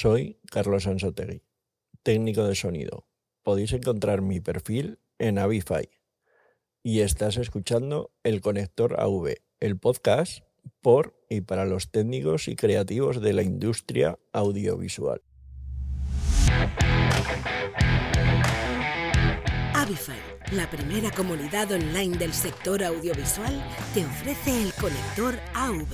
[0.00, 1.42] Soy Carlos Ansotegui,
[2.04, 3.08] técnico de sonido.
[3.42, 5.90] Podéis encontrar mi perfil en Avify.
[6.84, 10.44] Y estás escuchando El Conector AV, el podcast
[10.82, 15.20] por y para los técnicos y creativos de la industria audiovisual.
[19.74, 20.20] Avify,
[20.52, 23.52] la primera comunidad online del sector audiovisual,
[23.94, 25.88] te ofrece el conector AV.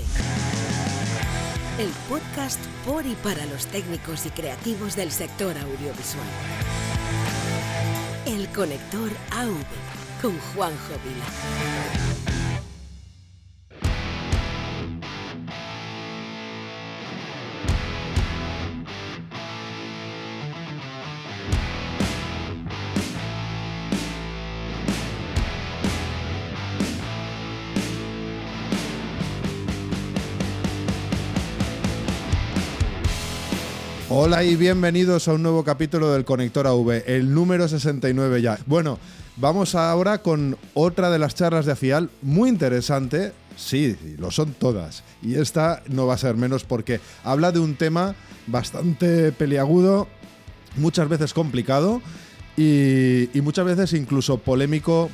[1.77, 6.29] El podcast por y para los técnicos y creativos del sector audiovisual.
[8.27, 9.57] El conector AV
[10.23, 12.34] con Juanjo Vila.
[34.27, 38.59] Hola y bienvenidos a un nuevo capítulo del Conector AV, el número 69 ya.
[38.65, 38.99] Bueno,
[39.37, 43.35] vamos ahora con otra de las charlas de AFIAL muy interesante.
[43.55, 45.05] Sí, lo son todas.
[45.21, 48.15] Y esta no va a ser menos porque habla de un tema
[48.47, 50.09] bastante peliagudo,
[50.77, 52.01] muchas veces complicado
[52.57, 55.11] y, muchas veces incluso polémico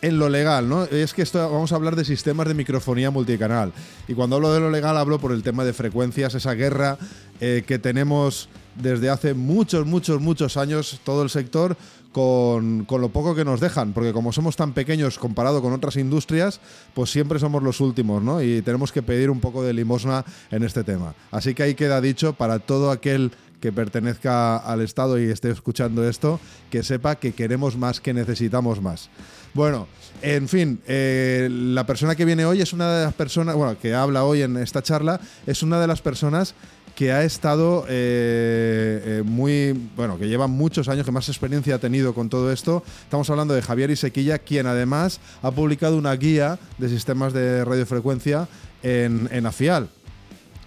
[0.00, 0.84] en lo legal, ¿no?
[0.84, 3.72] Es que esto vamos a hablar de sistemas de microfonía multicanal.
[4.06, 6.98] Y cuando hablo de lo legal hablo por el tema de frecuencias, esa guerra
[7.40, 11.76] eh, que tenemos desde hace muchos, muchos, muchos años todo el sector
[12.12, 15.96] con, con, lo poco que nos dejan, porque como somos tan pequeños comparado con otras
[15.96, 16.60] industrias,
[16.94, 18.40] pues siempre somos los últimos, ¿no?
[18.40, 21.14] Y tenemos que pedir un poco de limosna en este tema.
[21.32, 23.32] Así que ahí queda dicho para todo aquel
[23.64, 26.38] que pertenezca al Estado y esté escuchando esto,
[26.70, 29.08] que sepa que queremos más, que necesitamos más.
[29.54, 29.88] Bueno,
[30.20, 33.94] en fin, eh, la persona que viene hoy es una de las personas, bueno, que
[33.94, 36.54] habla hoy en esta charla, es una de las personas
[36.94, 41.78] que ha estado eh, eh, muy, bueno, que lleva muchos años, que más experiencia ha
[41.78, 42.82] tenido con todo esto.
[43.02, 48.48] Estamos hablando de Javier Isequilla, quien además ha publicado una guía de sistemas de radiofrecuencia
[48.82, 49.88] en, en AFIAL.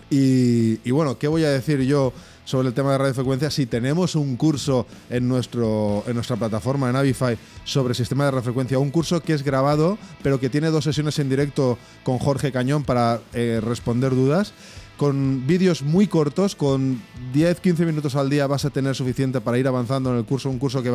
[0.10, 2.14] Y, bueno, ¿qué voy a decir yo?
[2.46, 6.96] sobre el tema de radiofrecuencia, si tenemos un curso en, nuestro, en nuestra plataforma, en
[6.96, 11.20] Avify, sobre sistema de radiofrecuencia, un curso que es grabado, pero que tiene dos sesiones
[11.20, 14.54] en directo con Jorge Cañón para eh, responder dudas
[14.97, 17.02] con vídeos muy cortos, con
[17.34, 20.59] 10-15 minutos al día vas a tener suficiente para ir avanzando en el curso, un
[20.59, 20.91] curso que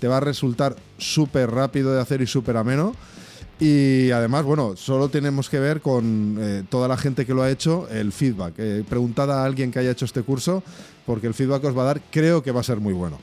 [0.00, 2.94] te va a resultar súper rápido de hacer y súper ameno.
[3.60, 7.50] Y además, bueno, solo tenemos que ver con eh, toda la gente que lo ha
[7.50, 8.54] hecho, el feedback.
[8.58, 10.62] Eh, preguntad a alguien que haya hecho este curso,
[11.06, 13.18] porque el feedback que os va a dar creo que va a ser muy bueno.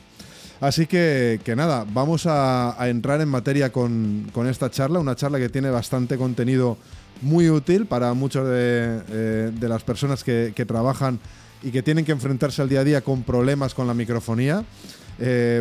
[0.61, 5.49] Así que, que nada, vamos a, entrar en materia con, esta charla, una charla que
[5.49, 6.77] tiene bastante contenido
[7.21, 11.19] muy útil para muchas de, eh, las personas que, trabajan
[11.63, 14.63] y que tienen que enfrentarse al día a día con problemas con la microfonía.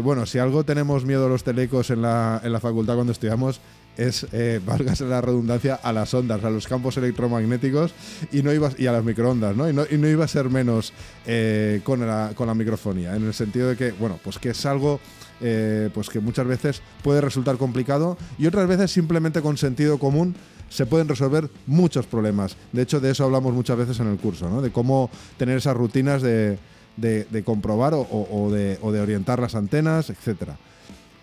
[0.03, 3.61] bueno, si algo tenemos miedo los telecos en la, en la facultad cuando estudiamos,
[3.97, 4.61] es, eh,
[5.01, 7.93] la redundancia, a las ondas, a los campos electromagnéticos
[8.33, 9.69] y, no iba, y a las microondas, ¿no?
[9.69, 10.93] Y, no, iba a ser menos
[11.27, 14.67] eh, con, la, con la microfonía, en el sentido de que, bueno, pues que es
[14.67, 15.01] algo
[15.43, 20.35] eh, pues que muchas veces puede resultar complicado y otras veces simplemente con sentido común
[20.71, 22.57] se pueden resolver muchos problemas.
[22.73, 24.63] De hecho, de eso hablamos muchas veces en el curso.
[24.63, 26.59] De cómo tener esas rutinas de,
[26.97, 30.53] de, comprobar o, de, orientar las antenas, etc.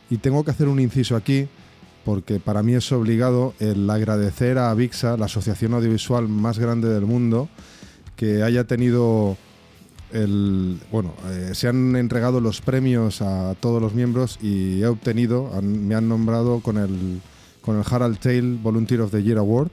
[0.09, 1.47] Y tengo que hacer un inciso aquí
[2.03, 7.05] porque para mí es obligado el agradecer a VIXA, la asociación audiovisual más grande del
[7.05, 7.49] mundo,
[8.15, 9.35] que haya tenido
[10.13, 10.79] el.
[10.89, 15.95] Bueno, eh, se han entregado los premios a todos los miembros y he obtenido, me
[15.95, 17.21] han nombrado con el,
[17.67, 19.67] con el Harald Tail Volunteer of the Year Award,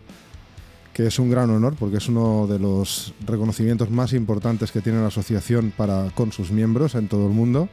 [0.92, 5.00] que es un gran honor porque es uno de los reconocimientos más importantes que tiene
[5.00, 7.68] la asociación para, con sus miembros en todo el mundo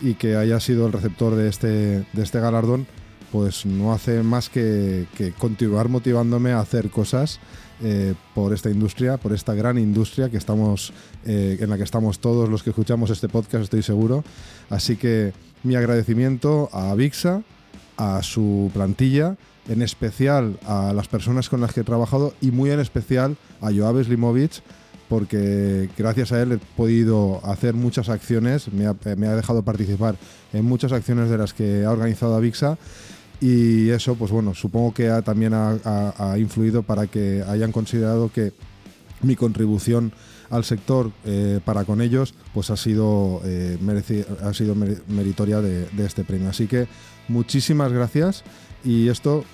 [0.00, 2.88] y que haya sido el receptor de este, de este galardón
[3.30, 5.06] pues no hace más que,
[5.38, 7.38] continuar motivándome a hacer cosas
[7.80, 10.92] eh, por esta industria, por esta gran industria que estamos,
[11.26, 14.24] eh, en la que estamos todos los que escuchamos este podcast, estoy seguro.
[14.68, 17.42] Así que mi agradecimiento a VIXA,
[17.96, 19.36] a su plantilla,
[19.68, 23.70] en especial a las personas con las que he trabajado y muy en especial a
[23.72, 24.62] Joab Slimovic,
[25.08, 30.16] porque gracias a él he podido hacer muchas acciones, me ha, ha dejado participar
[30.52, 32.78] en muchas acciones de las que ha organizado VIXA
[33.40, 38.52] y eso, pues bueno, supongo que también ha, influido para que hayan considerado que
[39.22, 40.12] mi contribución
[40.50, 43.78] al sector eh, para con ellos, pues ha sido, eh,
[44.42, 46.48] ha sido meritoria de, este premio.
[46.48, 46.86] Así que
[47.28, 48.44] muchísimas gracias
[48.84, 49.44] y esto,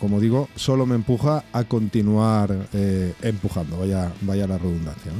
[0.00, 5.12] como digo, solo me empuja a continuar eh, empujando, vaya, vaya la redundancia.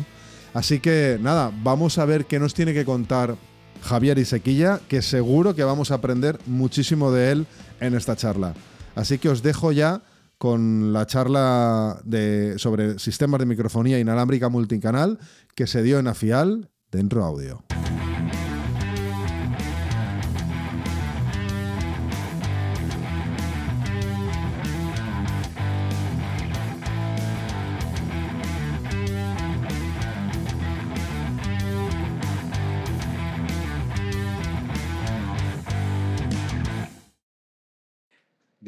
[0.54, 3.36] Así que nada, vamos a ver qué nos tiene que contar
[3.82, 7.46] Javier Isequilla, que seguro que vamos a aprender muchísimo de él
[7.80, 8.54] en esta charla.
[8.94, 10.02] Así que os dejo ya
[10.38, 15.18] con la charla de, sobre sistemas de microfonía inalámbrica multicanal
[15.54, 17.64] que se dio en Afial dentro audio.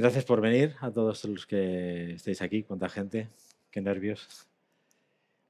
[0.00, 2.62] Gracias por venir a todos los que estáis aquí.
[2.62, 3.29] Cuánta gente,
[3.70, 4.47] qué nervios.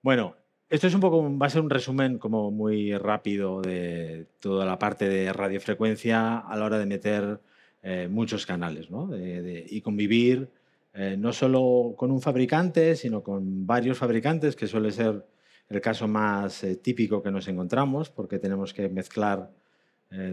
[0.02, 0.34] Bueno,
[0.68, 4.76] esto es un poco, va a ser un resumen como muy rápido de toda la
[4.76, 7.38] parte de radiofrecuencia a la hora de meter
[7.84, 9.10] eh, muchos canales ¿no?
[9.14, 10.48] y convivir
[10.94, 15.24] eh, no solo con un fabricante, sino con varios fabricantes, que suele ser
[15.68, 19.48] el caso más eh, típico que nos encontramos, porque tenemos que mezclar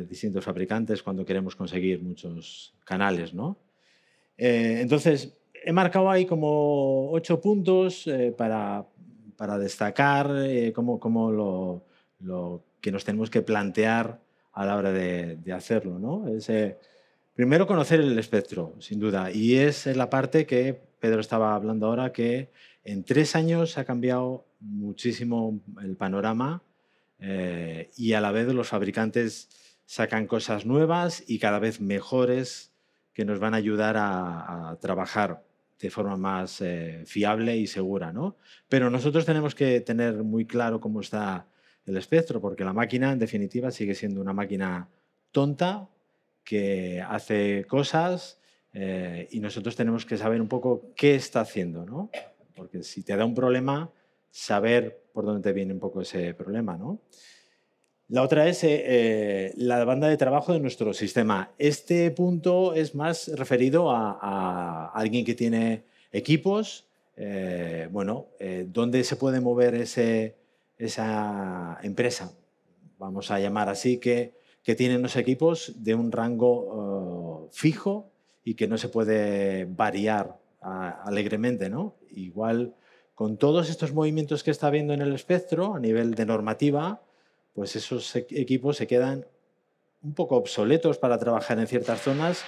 [0.10, 3.36] distintos fabricantes cuando queremos conseguir muchos canales.
[3.36, 3.60] ¿no?
[4.38, 8.86] Eh, entonces, he marcado ahí como ocho puntos eh, para,
[9.36, 11.84] para, destacar eh, cómo, lo,
[12.20, 14.20] lo, que nos tenemos que plantear
[14.54, 16.00] a la hora de, de hacerlo.
[16.00, 16.28] ¿no?
[16.28, 16.52] Es,
[17.34, 19.32] primero, conocer el espectro, sin duda.
[19.32, 22.50] Y es la parte que Pedro estaba hablando ahora, que
[22.84, 26.64] en tres años ha cambiado muchísimo el panorama
[27.20, 29.50] y a la vez los fabricantes
[29.86, 32.72] sacan cosas nuevas y cada vez mejores
[33.18, 35.44] que nos van a ayudar a, trabajar
[35.80, 38.14] de forma más eh, fiable y segura.
[38.14, 38.36] ¿no?
[38.70, 41.48] Pero nosotros tenemos que tener muy claro cómo está
[41.88, 44.88] el espectro, porque la máquina, en definitiva, sigue siendo una máquina
[45.32, 45.90] tonta
[46.44, 48.40] que hace cosas
[48.72, 52.12] eh, y nosotros tenemos que saber un poco qué está haciendo, ¿no?
[52.56, 53.90] Porque si te da un problema,
[54.30, 57.02] saber por dónde te viene un poco ese problema, ¿no?
[58.10, 61.52] La otra es eh, eh, la banda de trabajo de nuestro sistema.
[61.58, 65.84] Este punto es más referido a, alguien que tiene
[66.14, 66.86] equipos,
[67.18, 68.28] eh, bueno,
[68.68, 72.32] ¿dónde se puede mover esa empresa?
[72.98, 74.34] Vamos a llamar así, que,
[74.64, 78.10] que tienen los equipos de un rango fijo
[78.46, 81.96] y que no se puede variar alegremente, ¿no?
[82.12, 82.74] Igual
[83.16, 87.02] con todos estos movimientos que está viendo en el espectro a nivel de normativa,
[87.58, 89.26] pues esos e-, equipos se quedan
[90.04, 92.44] un poco obsoletos para trabajar en ciertas zonas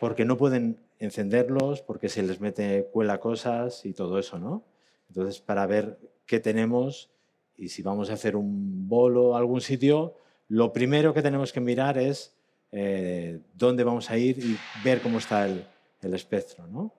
[0.00, 4.64] porque no pueden encenderlos, porque se les mete cuela cosas y todo eso, ¿no?
[5.10, 7.10] Entonces, para ver qué tenemos
[7.58, 10.14] y si vamos a hacer un bolo a algún sitio,
[10.48, 12.34] lo primero que tenemos que mirar es
[12.72, 15.66] eh, dónde vamos a ir y ver cómo está el,
[16.14, 16.94] espectro, ¿no?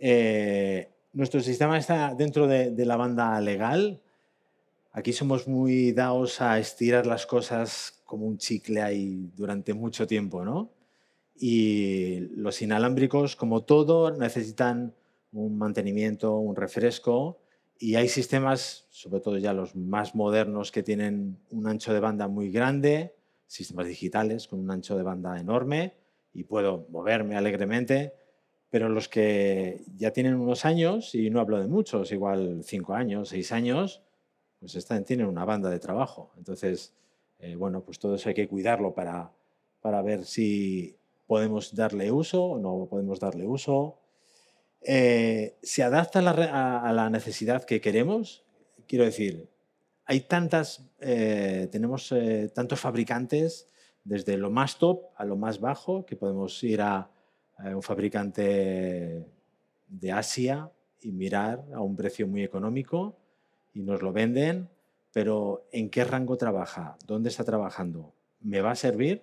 [0.00, 4.00] Eh, nuestro sistema está dentro de la banda legal,
[4.96, 10.42] Aquí somos muy dados a estirar las cosas como un chicle ahí durante mucho tiempo,
[10.42, 10.72] ¿no?
[11.34, 14.94] Y los inalámbricos, como todo, necesitan
[15.32, 17.42] un mantenimiento, un refresco,
[17.78, 22.26] y hay sistemas, sobre todo ya los más modernos, que tienen un ancho de banda
[22.26, 23.14] muy grande,
[23.46, 25.92] sistemas digitales con un ancho de banda enorme,
[26.32, 28.14] y puedo moverme alegremente,
[28.70, 33.28] pero los que ya tienen unos años, y no hablo de muchos, igual cinco años,
[33.28, 34.00] seis años,
[34.60, 36.32] pues están, tienen una banda de trabajo.
[36.36, 36.94] Entonces,
[37.38, 39.32] eh, bueno, pues todo eso hay que cuidarlo para,
[39.80, 40.96] para ver si
[41.26, 43.98] podemos darle uso o no podemos darle uso.
[44.80, 48.44] Eh, ¿Se adapta a la, necesidad que queremos?
[48.86, 49.48] Quiero decir,
[50.04, 52.14] hay tantas, eh, tenemos
[52.54, 53.68] tantos fabricantes,
[54.04, 57.10] desde lo más top a lo más bajo, que podemos ir a
[57.58, 59.26] un fabricante
[59.88, 60.70] de Asia
[61.00, 63.16] y mirar a un precio muy económico
[63.76, 64.70] y nos lo venden,
[65.12, 66.96] pero ¿en qué rango trabaja?
[67.06, 68.14] ¿Dónde está trabajando?
[68.40, 69.22] ¿Me va a servir?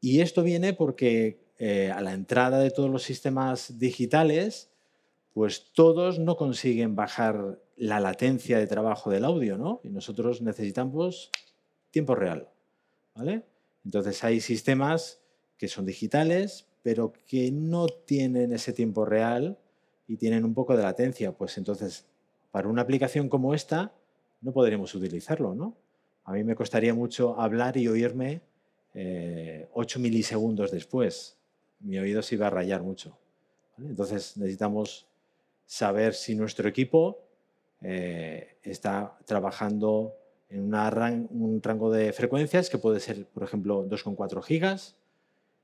[0.00, 4.70] Y esto viene porque eh, a la entrada de todos los sistemas digitales,
[5.34, 9.82] pues todos no consiguen bajar la latencia de trabajo del audio, ¿no?
[9.84, 11.30] Y nosotros necesitamos
[11.90, 12.48] tiempo real,
[13.14, 13.42] ¿vale?
[13.84, 15.20] Entonces hay sistemas
[15.58, 19.58] que son digitales, pero que no tienen ese tiempo real
[20.06, 21.32] y tienen un poco de latencia.
[21.32, 22.06] Pues entonces
[22.50, 23.92] para una aplicación como esta
[24.40, 25.76] no podremos utilizarlo, ¿no?
[26.24, 28.42] A mí me costaría mucho hablar y oírme
[28.94, 31.36] 8 eh, milisegundos después.
[31.80, 33.16] Mi oído se iba a rayar mucho.
[33.78, 35.06] Entonces necesitamos
[35.66, 37.18] saber si nuestro equipo
[37.80, 40.14] eh, está trabajando
[40.50, 40.74] en
[41.30, 44.96] un rango de frecuencias que puede ser, por ejemplo, 2,4 gigas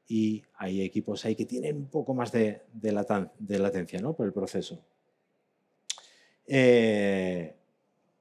[0.06, 2.92] y hay equipos ahí que tienen un poco más de, de
[3.58, 4.12] latencia ¿no?
[4.12, 4.80] por el proceso.
[6.46, 7.56] Eh,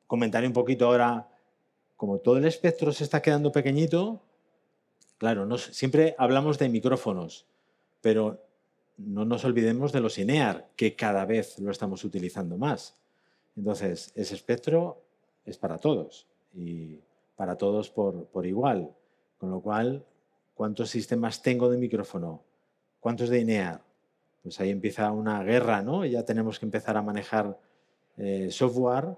[0.07, 1.29] comentaré un poquito ahora,
[1.95, 4.21] como todo el espectro se está quedando pequeñito,
[5.17, 7.45] claro, siempre hablamos de micrófonos,
[8.01, 8.45] pero
[8.97, 12.95] no nos olvidemos de los INEAR, que cada vez lo estamos utilizando más.
[13.55, 15.01] Entonces, ese espectro
[15.45, 16.99] es para todos y
[17.35, 18.93] para todos por igual.
[19.37, 20.05] Con lo cual,
[20.53, 22.43] ¿cuántos sistemas tengo de micrófono?
[22.99, 23.81] ¿Cuántos de INEAR?
[24.41, 26.05] Pues ahí empieza una guerra, ¿no?
[26.05, 27.59] Ya tenemos que empezar a manejar
[28.17, 29.17] eh, software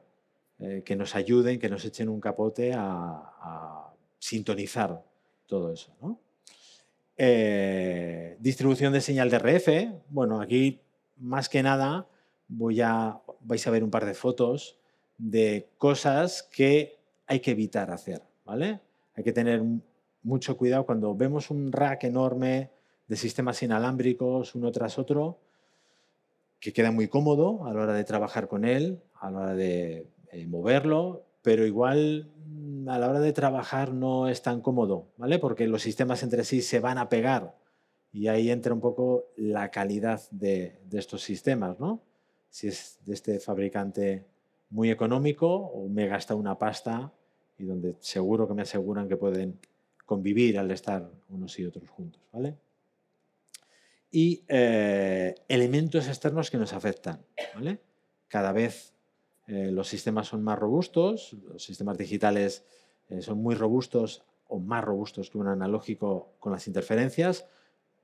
[0.59, 5.03] eh, que nos ayuden, que nos echen un capote a, sintonizar
[5.45, 5.91] todo eso.
[7.15, 9.67] Eh, distribución de señal de RF.
[10.09, 10.81] Bueno, aquí
[11.17, 12.07] más que nada
[12.47, 14.79] voy a, vais a ver un par de fotos
[15.17, 16.97] de cosas que
[17.27, 18.23] hay que evitar hacer.
[18.45, 18.79] ¿vale?
[19.13, 19.61] Hay que tener
[20.23, 22.71] mucho cuidado cuando vemos un rack enorme
[23.07, 25.39] de sistemas inalámbricos uno tras otro,
[26.59, 30.07] que queda muy cómodo a la hora de trabajar con él, a la hora de
[30.31, 35.39] eh, moverlo, pero igual mm, a la hora de trabajar no es tan cómodo, ¿vale?
[35.39, 37.55] Porque los sistemas entre sí se van a pegar
[38.11, 42.01] y ahí entra un poco la calidad de, estos sistemas, ¿no?
[42.49, 44.25] Si es de este fabricante
[44.69, 47.11] muy económico o me gasta una pasta
[47.57, 49.59] y donde seguro que me aseguran que pueden
[50.05, 52.55] convivir al estar unos y otros juntos, ¿vale?
[54.15, 57.19] Y eh, elementos externos que nos afectan,
[57.53, 57.81] ¿vale?
[58.29, 58.93] Cada vez
[59.45, 62.63] eh, los sistemas son más robustos, los sistemas digitales
[63.09, 67.45] eh, son muy robustos o más robustos que un analógico con las interferencias,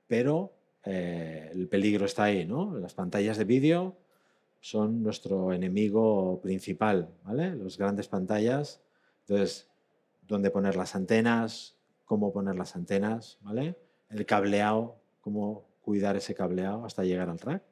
[0.06, 0.52] pero
[0.84, 2.76] eh, el peligro está ahí, ¿no?
[2.76, 3.96] Las pantallas de vídeo
[4.60, 7.56] son nuestro enemigo principal, ¿vale?
[7.56, 8.82] Las grandes pantallas.
[9.20, 9.66] Entonces,
[10.28, 13.76] dónde poner las antenas, cómo poner las antenas, ¿vale?
[14.10, 17.62] El cableado, cómo cuidar ese cableado hasta llegar al rack.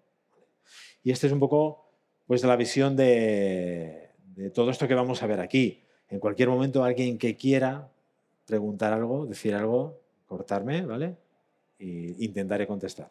[1.02, 1.87] Y este es un poco
[2.26, 4.11] pues la visión de,
[4.55, 5.83] todo esto que vamos a ver aquí.
[6.09, 7.90] En cualquier momento alguien que quiera
[8.47, 11.17] preguntar algo, decir algo, cortarme, ¿vale?
[11.79, 13.11] E intentaré contestar.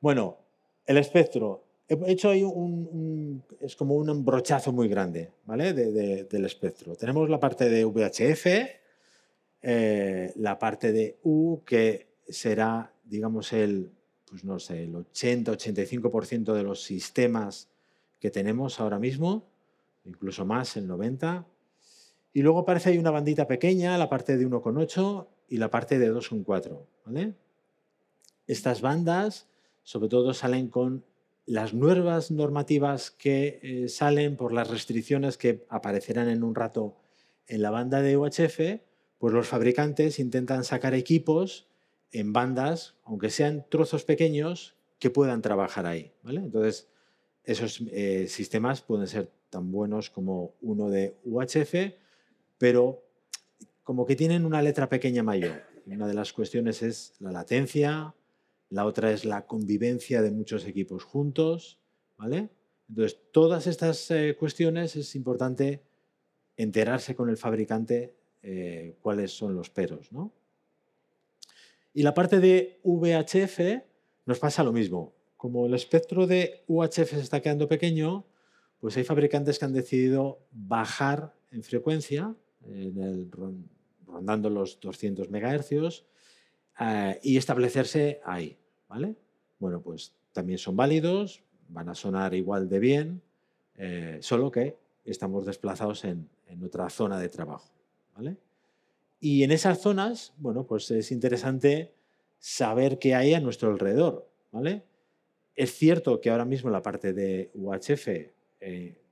[0.00, 0.38] Bueno,
[0.86, 1.62] el espectro.
[1.88, 5.72] He hecho ahí un, es como un brochazo muy grande, ¿vale?
[5.72, 6.96] del espectro.
[6.96, 8.46] Tenemos la parte de VHF,
[9.62, 13.92] eh, la parte de U, que será, digamos, el,
[14.28, 17.68] pues no sé, el 80-85% de los sistemas
[18.20, 19.48] que tenemos ahora mismo,
[20.04, 21.44] incluso más, el 90%.
[22.32, 26.12] Y luego aparece ahí una bandita pequeña, la parte de 1,8 y la parte de
[26.12, 26.84] 2,4.
[27.06, 27.34] ¿vale?
[28.46, 29.48] Estas bandas,
[29.84, 31.04] sobre todo, salen con
[31.46, 36.96] las nuevas normativas que eh, salen por las restricciones que aparecerán en un rato
[37.46, 38.82] en la banda de UHF,
[39.18, 41.68] pues los fabricantes intentan sacar equipos
[42.12, 46.12] en bandas, aunque sean trozos pequeños, que puedan trabajar ahí.
[46.22, 46.40] ¿vale?
[46.40, 46.88] Entonces,
[47.44, 51.94] esos eh, sistemas pueden ser tan buenos como uno de UHF,
[52.58, 53.04] pero
[53.82, 55.62] como que tienen una letra pequeña mayor.
[55.86, 58.14] Una de las cuestiones es la latencia,
[58.70, 61.78] la otra es la convivencia de muchos equipos juntos.
[62.16, 62.48] ¿vale?
[62.88, 65.82] Entonces, todas estas eh, cuestiones es importante
[66.56, 70.10] enterarse con el fabricante eh, cuáles son los peros.
[70.10, 70.32] ¿no?
[71.96, 73.58] Y la parte de VHF
[74.26, 75.14] nos pasa lo mismo.
[75.38, 78.26] Como el espectro de UHF se está quedando pequeño,
[78.80, 82.36] pues hay fabricantes que han decidido bajar en frecuencia,
[84.06, 86.04] rondando los 200 MHz,
[86.80, 88.58] eh, y establecerse ahí.
[88.88, 89.16] ¿vale?
[89.58, 93.22] Bueno, pues también son válidos, van a sonar igual de bien,
[93.74, 94.76] eh, solo que
[95.06, 97.72] estamos desplazados en, en otra zona de trabajo.
[98.14, 98.36] ¿vale?
[99.28, 101.92] Y en esas zonas, bueno, pues es interesante
[102.38, 104.84] saber qué hay a nuestro alrededor, ¿vale?
[105.56, 108.06] Es cierto que ahora mismo la parte de UHF
[108.60, 109.02] eh,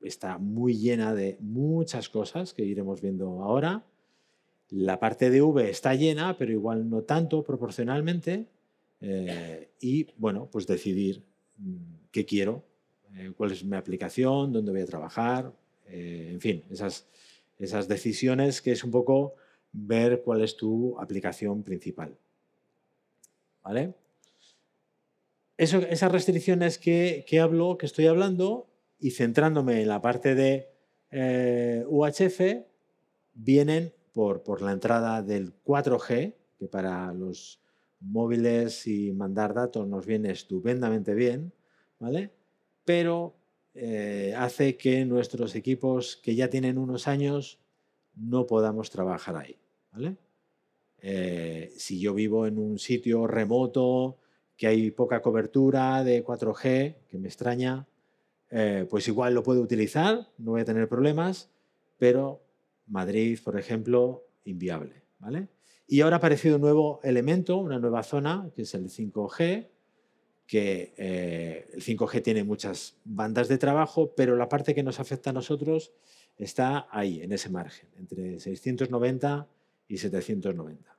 [0.00, 3.84] está muy llena de muchas cosas que iremos viendo ahora.
[4.70, 8.46] La parte de V está llena, pero igual no tanto proporcionalmente.
[9.00, 11.20] Eh, y bueno, pues decidir
[11.58, 12.62] mm, qué quiero,
[13.16, 15.52] eh, cuál es mi aplicación, dónde voy a trabajar,
[15.88, 17.08] en fin, esas,
[17.58, 19.34] esas decisiones que es un poco
[19.74, 22.16] ver cuál es tu aplicación principal.
[23.62, 23.94] ¿Vale?
[25.56, 30.68] esas restricciones que, hablo, que estoy hablando, y centrándome en la parte de
[31.10, 32.66] eh, UHF,
[33.34, 37.60] vienen por, la entrada del 4G, que para los
[38.00, 41.52] móviles y mandar datos nos viene estupendamente bien,
[41.98, 42.32] ¿vale?
[42.84, 43.34] Pero
[43.74, 47.58] eh, hace que nuestros equipos que ya tienen unos años
[48.14, 49.58] no podamos trabajar ahí,
[51.00, 54.18] Eh, si yo vivo en un sitio remoto,
[54.56, 57.86] que hay poca cobertura de 4G, que me extraña,
[58.50, 61.50] eh, pues igual lo puedo utilizar, no voy a tener problemas,
[61.98, 62.40] pero
[62.86, 65.02] Madrid, por ejemplo, inviable.
[65.18, 65.48] ¿vale?
[65.86, 69.68] Y ahora ha aparecido un nuevo elemento, una nueva zona, que es el 5G,
[70.46, 75.30] que eh, el 5G tiene muchas bandas de trabajo, pero la parte que nos afecta
[75.30, 75.92] a nosotros
[76.36, 79.48] está ahí, en ese margen, entre 690
[79.88, 80.96] y 790.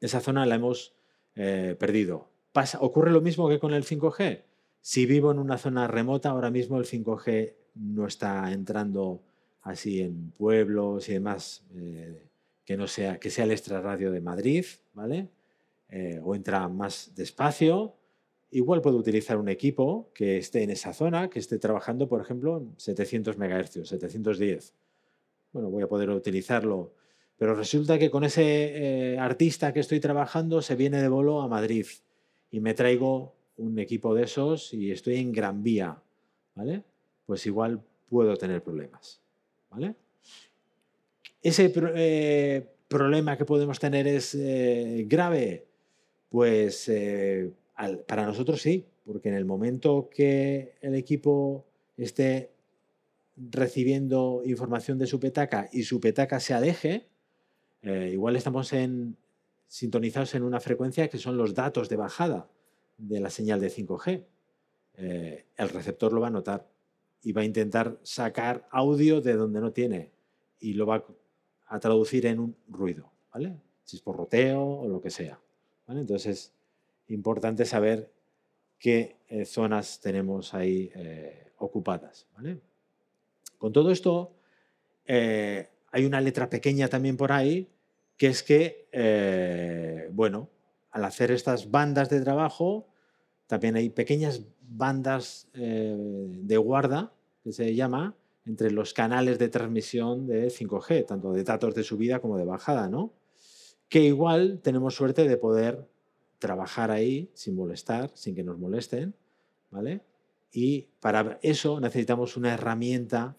[0.00, 0.94] Esa zona la hemos
[1.34, 2.28] eh, perdido.
[2.52, 4.42] Pasa, ¿Ocurre lo mismo que con el 5G?
[4.80, 9.22] Si vivo en una zona remota, ahora mismo el 5G no está entrando
[9.62, 12.26] así en pueblos y demás, eh,
[12.64, 15.28] que no sea, que sea el extrarradio de Madrid, ¿vale?
[16.22, 17.94] o entra más despacio,
[18.54, 22.58] Igual puedo utilizar un equipo que esté en esa zona, que esté trabajando, por ejemplo,
[22.58, 24.74] en 700 MHz, 710.
[25.54, 26.92] Bueno, voy a poder utilizarlo.
[27.42, 31.48] Pero resulta que con ese eh, artista que estoy trabajando se viene de bolo a
[31.48, 31.86] Madrid
[32.52, 36.00] y me traigo un equipo de esos y estoy en Gran Vía,
[36.54, 36.84] ¿vale?
[37.26, 39.20] Pues igual puedo tener problemas,
[39.70, 39.96] ¿vale?
[41.42, 45.66] Ese eh, problema que podemos tener es eh, grave,
[46.28, 46.88] pues
[48.06, 51.64] para nosotros sí, porque en el momento que el equipo
[51.96, 52.52] esté
[53.36, 57.10] recibiendo información de su petaca y su petaca se aleje,
[57.82, 59.16] eh, igual estamos en,
[59.66, 62.48] sintonizados en una frecuencia que son los datos de bajada
[62.96, 64.24] de la señal de 5G.
[64.94, 66.68] Eh, el receptor lo va a notar
[67.22, 70.12] y va a intentar sacar audio de donde no tiene
[70.60, 71.04] y lo va
[71.66, 73.56] a traducir en un ruido, ¿vale?
[73.84, 75.40] Si es por roteo o lo que sea.
[75.88, 76.52] Entonces,
[77.08, 78.10] importante saber
[78.78, 80.90] qué eh, zonas tenemos ahí
[81.58, 82.26] ocupadas.
[83.58, 84.32] Con todo esto,
[85.06, 87.68] hay una letra pequeña también por ahí,
[88.22, 90.48] que es que, bueno,
[90.92, 92.86] al hacer estas bandas de trabajo,
[93.48, 97.12] también hay pequeñas bandas de guarda,
[97.42, 98.14] que se llama,
[98.46, 102.88] entre los canales de transmisión de 5G, tanto de datos de subida como de bajada,
[102.88, 103.12] ¿no?
[103.88, 105.84] Que igual tenemos suerte de poder
[106.38, 109.16] trabajar ahí sin molestar, sin que nos molesten,
[109.72, 110.00] ¿vale?
[110.52, 113.36] Y para eso necesitamos una herramienta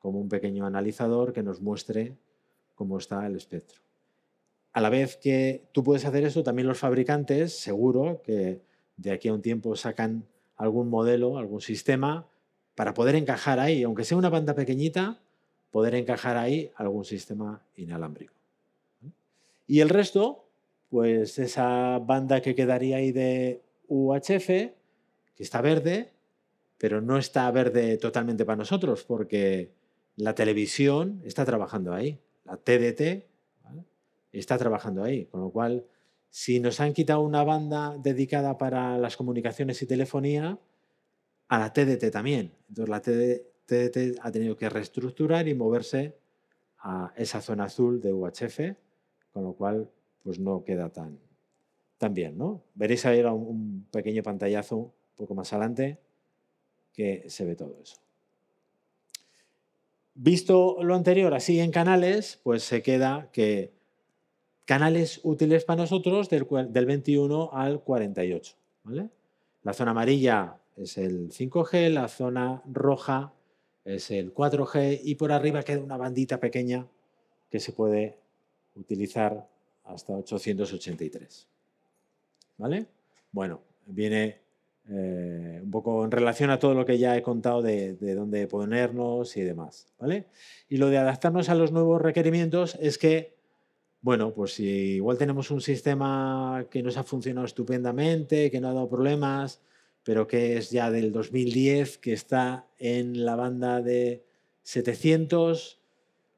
[0.00, 2.16] como un pequeño analizador que nos muestre
[2.74, 3.85] cómo está el espectro.
[4.76, 8.60] A la vez que tú puedes hacer esto, también los fabricantes, seguro que
[8.98, 12.26] de aquí a un tiempo sacan algún modelo, algún sistema
[12.74, 15.18] para poder encajar ahí, aunque sea una banda pequeñita,
[15.70, 18.34] poder encajar ahí algún sistema inalámbrico.
[19.66, 20.44] Y el resto,
[20.90, 24.74] pues esa banda que quedaría ahí de UHF, que
[25.38, 26.12] está verde,
[26.76, 29.70] pero no está verde totalmente para nosotros, porque
[30.16, 33.35] la televisión está trabajando ahí, la TDT
[34.38, 35.86] está trabajando ahí, con lo cual,
[36.30, 40.58] si nos han quitado una banda dedicada para las comunicaciones y telefonía,
[41.48, 42.52] a la TDT también.
[42.68, 46.16] Entonces la TDT ha tenido que reestructurar y moverse
[46.78, 48.60] a esa zona azul de UHF,
[49.32, 49.90] con lo cual
[50.22, 51.18] pues no queda tan,
[51.98, 52.36] tan bien.
[52.36, 52.64] ¿no?
[52.74, 55.98] Veréis ahí un pequeño pantallazo un poco más adelante
[56.92, 57.96] que se ve todo eso.
[60.14, 63.75] Visto lo anterior así en canales, pues se queda que
[64.66, 68.54] canales útiles para nosotros del, del 21 al 48.
[68.84, 69.08] ¿vale?
[69.62, 73.32] La zona amarilla es el 5G, la zona roja
[73.84, 76.86] es el 4G y por arriba queda una bandita pequeña
[77.50, 78.18] que se puede
[78.74, 79.48] utilizar
[79.84, 81.46] hasta 883.
[82.58, 82.86] ¿Vale?
[83.32, 84.40] Bueno, viene
[84.88, 89.36] eh, un poco en relación a todo lo que ya he contado de, dónde ponernos
[89.36, 89.92] y demás.
[89.98, 90.26] ¿Vale?
[90.68, 93.35] Y lo de adaptarnos a los nuevos requerimientos es que,
[94.00, 94.64] bueno, pues si
[94.96, 99.60] igual tenemos un sistema que nos ha funcionado estupendamente, que no ha dado problemas,
[100.02, 104.24] pero que es ya del 2010, que está en la banda de
[104.62, 105.80] 700,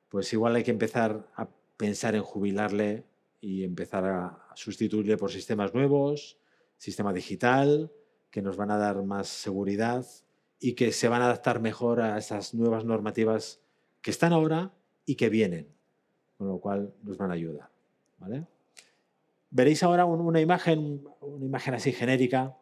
[0.08, 3.04] pues igual hay que empezar a pensar en jubilarle
[3.40, 6.38] y empezar a sustituirle por sistemas nuevos,
[6.78, 7.92] sistema digital,
[8.30, 10.06] que nos van a dar más seguridad
[10.60, 13.60] y que se van a adaptar mejor a esas nuevas normativas
[14.00, 14.72] que están ahora
[15.04, 15.68] y que vienen,
[16.38, 17.68] con lo cual nos van a ayudar.
[18.18, 18.46] ¿vale?
[19.50, 22.56] Veréis ahora una imagen, una imagen así genérica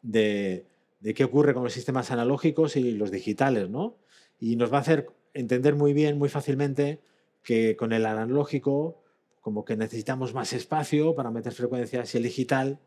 [0.00, 0.66] de,
[1.14, 3.96] qué ocurre con los sistemas analógicos y los digitales, ¿no?
[4.40, 7.00] Y nos va a hacer entender muy bien, muy fácilmente,
[7.42, 9.02] que con el analógico
[9.40, 12.78] como que necesitamos más espacio para meter frecuencias y el digital,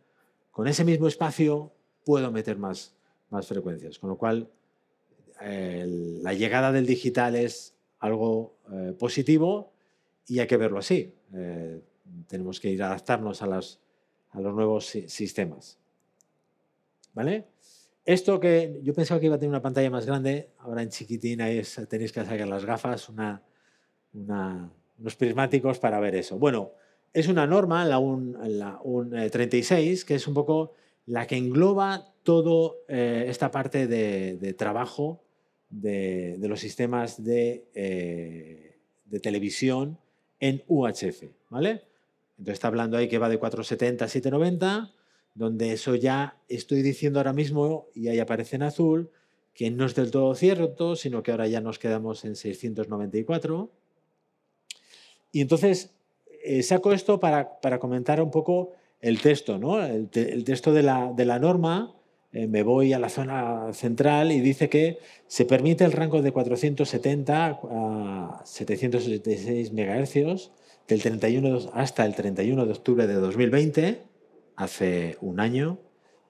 [0.52, 1.74] con ese mismo espacio
[2.06, 2.95] puedo meter más,
[3.30, 4.00] más frecuencias.
[4.00, 4.50] Con lo cual,
[5.41, 9.75] la llegada del digital es algo eh, positivo
[10.28, 11.14] y hay que verlo así.
[11.34, 11.82] Eh,
[12.28, 13.80] tenemos que ir a adaptarnos a, los
[14.34, 15.80] nuevos sistemas.
[17.14, 17.46] ¿Vale?
[18.06, 21.42] esto que yo pensaba que iba a tener una pantalla más grande, ahora en chiquitín
[21.42, 23.42] ahí tenéis que sacar las gafas, unos
[25.18, 26.38] prismáticos para ver eso.
[26.38, 26.74] Bueno,
[27.14, 28.80] es una norma, la, un, la
[29.32, 30.74] 36, eh, que es un poco
[31.08, 35.24] la que engloba toda eh, esta parte de, trabajo
[35.70, 38.76] de, los sistemas de,
[39.22, 39.98] televisión
[40.48, 41.24] en UHF.
[41.50, 41.84] ¿vale?
[42.38, 44.92] Entonces está hablando ahí que va de 470 a 790
[45.36, 49.12] donde eso ya estoy diciendo ahora mismo, y ahí aparece en azul,
[49.54, 53.70] que no es del todo cierto, sino que ahora ya nos quedamos en 694.
[55.34, 55.94] Y entonces
[56.44, 59.84] eh, saco esto para, comentar un poco el texto, ¿no?
[59.84, 61.94] el, texto de la, de la norma.
[62.36, 66.34] Eh, me voy a la zona central y dice que se permite el rango de
[66.34, 70.52] 470 a 776 MHz
[70.86, 74.02] del 31 hasta el 31 de octubre de 2020
[74.58, 75.80] hace un año,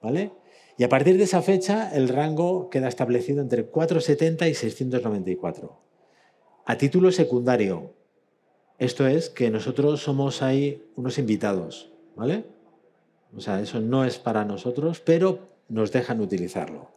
[0.00, 0.30] ¿vale?
[0.78, 5.76] Y a partir de esa fecha el rango queda establecido entre 470 y 694.
[6.66, 7.94] A título secundario,
[8.78, 12.44] esto es que nosotros somos ahí unos invitados, ¿vale?
[13.36, 16.90] O sea, eso no es para nosotros, pero nos dejan utilizarlo,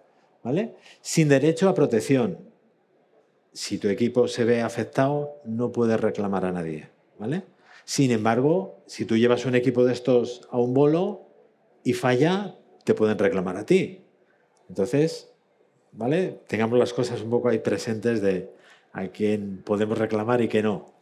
[0.44, 0.76] ¿vale?
[1.02, 2.38] Sin derecho a protección.
[3.54, 7.44] Si tu equipo se ve afectado, no puedes reclamar a nadie, ¿vale?
[7.86, 11.26] Sin embargo, si tú llevas un equipo de estos a un bolo
[11.84, 14.04] y falla, te pueden reclamar a ti.
[14.70, 15.32] Entonces,
[15.92, 16.40] ¿vale?
[16.48, 18.52] Tengamos las cosas un poco ahí presentes de
[18.94, 20.94] a quién podemos reclamar y qué no.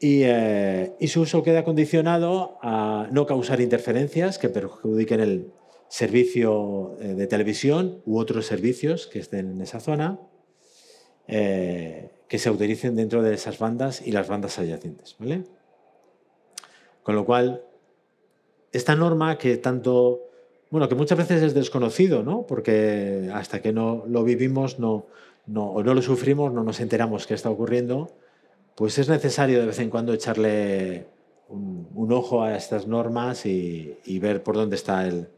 [0.00, 5.52] Y, eh, y, su uso queda condicionado a no causar interferencias que perjudiquen el
[5.88, 10.20] servicio eh, de televisión u otros servicios que estén en esa zona,
[11.26, 15.16] eh, que se utilicen dentro de esas bandas y las bandas adyacentes.
[15.18, 15.44] ¿vale?
[17.02, 17.62] Con lo cual,
[18.72, 20.20] esta norma que tanto,
[20.70, 22.46] bueno, que muchas veces es desconocido, ¿no?
[22.46, 25.06] Porque hasta que no lo vivimos no,
[25.46, 28.10] no, o no lo sufrimos, no nos enteramos qué está ocurriendo,
[28.74, 31.06] pues es necesario de vez en cuando echarle
[31.48, 35.28] un, ojo a estas normas y, ver por dónde está el,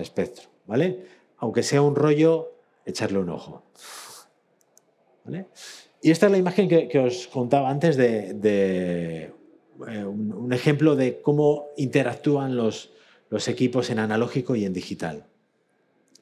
[0.00, 1.04] espectro, ¿vale?
[1.38, 2.52] Aunque sea un rollo,
[2.84, 3.62] echarle un ojo.
[5.24, 5.46] ¿Vale?
[6.02, 9.32] Y esta es la imagen que, os contaba antes de
[9.86, 12.90] eh, un, ejemplo de cómo interactúan los,
[13.30, 15.24] los, equipos en analógico y en digital.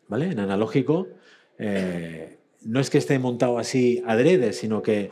[0.09, 0.27] ¿Vale?
[0.27, 1.09] En analógico
[1.59, 5.11] eh, no es que esté montado así adrede, sino que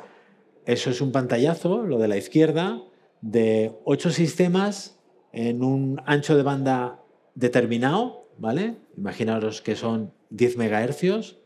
[0.66, 2.82] eso es un pantallazo, lo de la izquierda,
[3.22, 4.98] de ocho sistemas
[5.32, 7.00] en un ancho de banda
[7.34, 8.76] determinado, ¿vale?
[8.96, 11.38] Imaginaros que son 10 megahercios,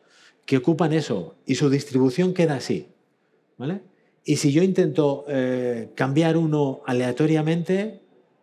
[0.46, 2.88] que ocupan eso y su distribución queda así,
[3.56, 3.82] ¿vale?
[4.24, 8.02] Y si yo intento eh, cambiar uno aleatoriamente,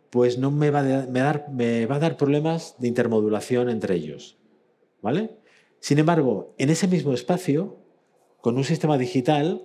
[0.09, 4.37] pues no me va, me va a dar problemas de intermodulación entre ellos.
[5.01, 5.37] ¿Vale?
[5.79, 7.77] Sin embargo, en ese mismo espacio,
[8.41, 9.61] con un sistema digital,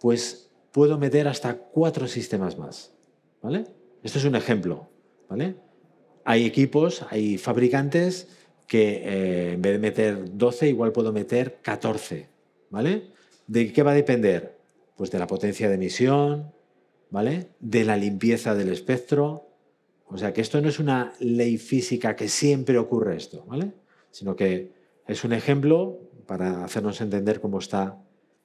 [0.00, 2.94] pues puedo meter hasta cuatro sistemas más.
[3.42, 3.66] ¿Vale?
[4.02, 4.88] Esto es un ejemplo.
[5.28, 5.56] ¿Vale?
[6.30, 8.28] Hay equipos, hay fabricantes
[8.66, 12.28] que eh, en vez de meter 12, igual puedo meter 14.
[12.68, 13.04] ¿Vale?
[13.46, 14.58] ¿De qué va a depender?
[14.94, 16.52] Pues de la potencia de emisión,
[17.08, 17.46] ¿vale?
[17.60, 19.48] De la limpieza del espectro.
[20.04, 23.72] O sea que esto no es una ley física que siempre ocurre esto, ¿vale?
[24.10, 24.70] Sino que
[25.06, 28.02] es un ejemplo para hacernos entender cómo está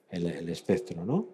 [0.08, 1.28] el, espectro, ¿no?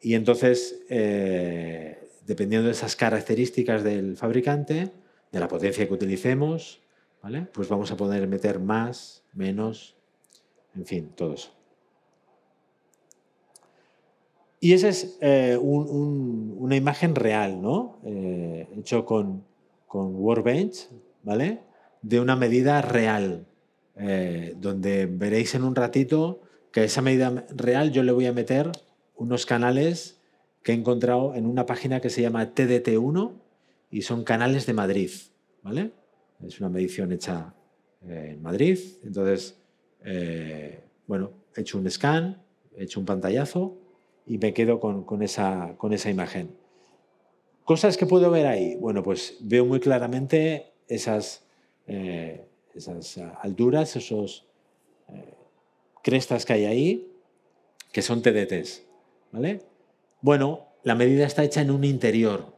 [0.00, 4.90] Y entonces, eh, dependiendo de esas características del fabricante,
[5.36, 6.80] de la potencia que utilicemos,
[7.22, 7.42] ¿vale?
[7.52, 9.94] Pues vamos a poder meter más, menos,
[10.74, 11.50] en fin, todo eso.
[14.60, 17.98] Y esa es eh, una imagen real, ¿no?
[18.06, 19.44] Eh, hecho con,
[19.86, 20.88] con, Workbench,
[21.22, 21.60] ¿vale?
[22.00, 23.46] De una medida real,
[23.96, 26.40] eh, donde veréis en un ratito
[26.72, 28.72] que a esa medida real yo le voy a meter
[29.16, 30.18] unos canales
[30.62, 33.45] que he encontrado en una página que se llama TDT1
[33.90, 35.10] y son canales de Madrid,
[35.62, 35.92] ¿vale?
[36.44, 37.54] Es una medición hecha
[38.02, 39.58] en Madrid, entonces,
[41.06, 42.42] bueno, he hecho un scan,
[42.76, 43.78] he hecho un pantallazo
[44.26, 46.56] y me quedo con, esa, con esa imagen.
[47.64, 48.76] Cosas que puedo ver ahí.
[48.76, 51.44] Bueno, pues veo muy claramente esas,
[51.86, 54.46] eh, esas alturas, esos
[55.08, 55.34] eh,
[56.02, 57.12] crestas que hay ahí,
[57.92, 58.82] que son TDTs.
[59.32, 59.62] ¿vale?
[60.20, 62.54] Bueno, la medida está hecha en un interior,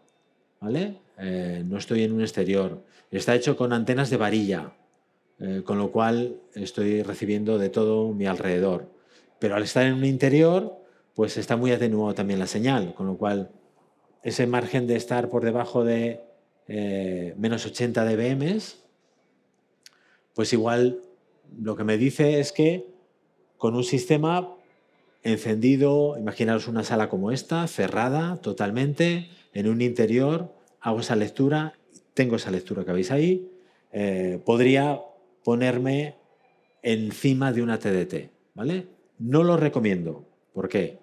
[0.61, 0.97] ¿vale?
[1.19, 2.85] Eh, no estoy en un exterior.
[3.11, 4.73] Está hecho con antenas de varilla,
[5.65, 8.91] con lo cual estoy recibiendo de todo mi alrededor.
[9.39, 10.79] Pero al estar en un interior,
[11.15, 13.51] pues está muy atenuado también la señal, con lo cual
[14.23, 16.21] ese margen de estar por debajo de
[16.67, 18.59] eh, menos 80 dBm,
[20.35, 21.01] pues igual
[21.59, 22.87] lo que me dice es que
[23.57, 24.55] con un sistema
[25.23, 30.55] encendido, imaginaros una sala como esta, cerrada totalmente, en un interior,
[30.89, 31.75] hago esa lectura,
[32.15, 33.51] tengo esa lectura que veis ahí,
[33.93, 35.01] eh, podría
[35.45, 36.17] ponerme
[36.83, 38.87] encima de una TDT, ¿vale?
[39.19, 40.27] No lo recomiendo.
[40.53, 40.99] ¿Por qué?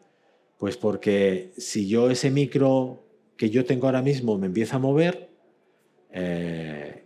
[0.58, 3.04] Pues porque si yo ese micro
[3.38, 5.30] que yo tengo ahora mismo me empieza a mover,
[6.12, 7.04] eh,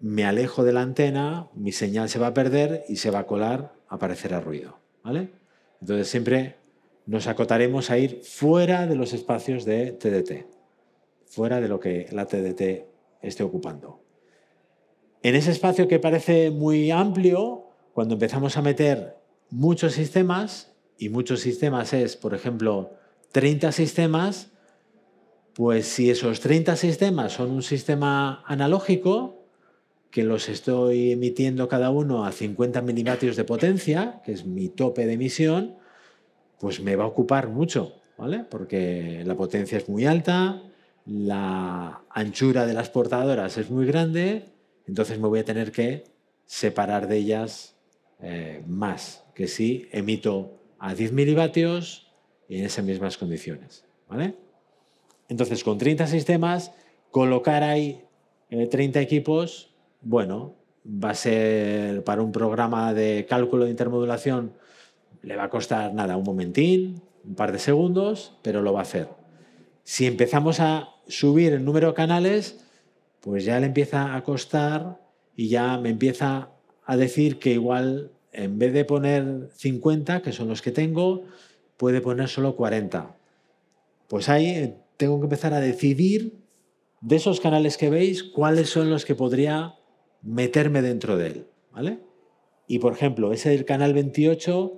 [0.00, 3.26] me alejo de la antena, mi señal se va a perder y se va a
[3.26, 4.78] colar, aparecerá ruido.
[5.02, 5.30] ¿vale?
[5.80, 6.56] Entonces siempre
[7.06, 10.46] nos acotaremos a ir fuera de los espacios de TDT,
[11.32, 12.84] fuera de lo que la TDT
[13.22, 14.02] esté ocupando.
[15.22, 19.16] En ese espacio que parece muy amplio, cuando empezamos a meter
[19.48, 22.92] muchos sistemas, y muchos sistemas es, por ejemplo,
[23.32, 24.50] 30 sistemas,
[25.54, 29.46] pues si esos 30 sistemas son un sistema analógico,
[30.10, 35.06] que los estoy emitiendo cada uno a 50 milivatios de potencia, que es mi tope
[35.06, 35.76] de emisión,
[36.60, 38.44] pues me va a ocupar mucho, ¿vale?
[38.50, 40.62] Porque la potencia es muy alta,
[41.06, 44.44] la anchura de las portadoras es muy grande,
[44.86, 46.04] entonces me voy a tener que
[46.46, 47.76] separar de ellas
[48.20, 52.12] eh, más que si emito a 10 milivatios
[52.48, 54.34] y en esas mismas condiciones, ¿vale?
[55.28, 56.72] Entonces, con 30 sistemas,
[57.10, 58.04] colocar ahí
[58.50, 60.54] 30 eh, equipos, bueno,
[60.86, 64.52] va a ser para un programa de cálculo de intermodulación,
[65.22, 68.82] le va a costar nada, un momentín, un par de segundos, pero lo va a
[68.82, 69.08] hacer.
[69.84, 72.64] Si empezamos a subir el número de canales,
[73.20, 75.00] pues ya le empieza a costar
[75.36, 76.50] y ya me empieza
[76.84, 81.24] a decir que igual en vez de poner 50, que son los que tengo,
[81.76, 83.14] puede poner solo 40.
[84.08, 86.38] Pues ahí tengo que empezar a decidir
[87.00, 89.74] de esos canales que veis cuáles son los que podría
[90.22, 91.46] meterme dentro de él.
[91.72, 91.98] ¿vale?
[92.66, 94.72] Y por ejemplo, ese del canal 28,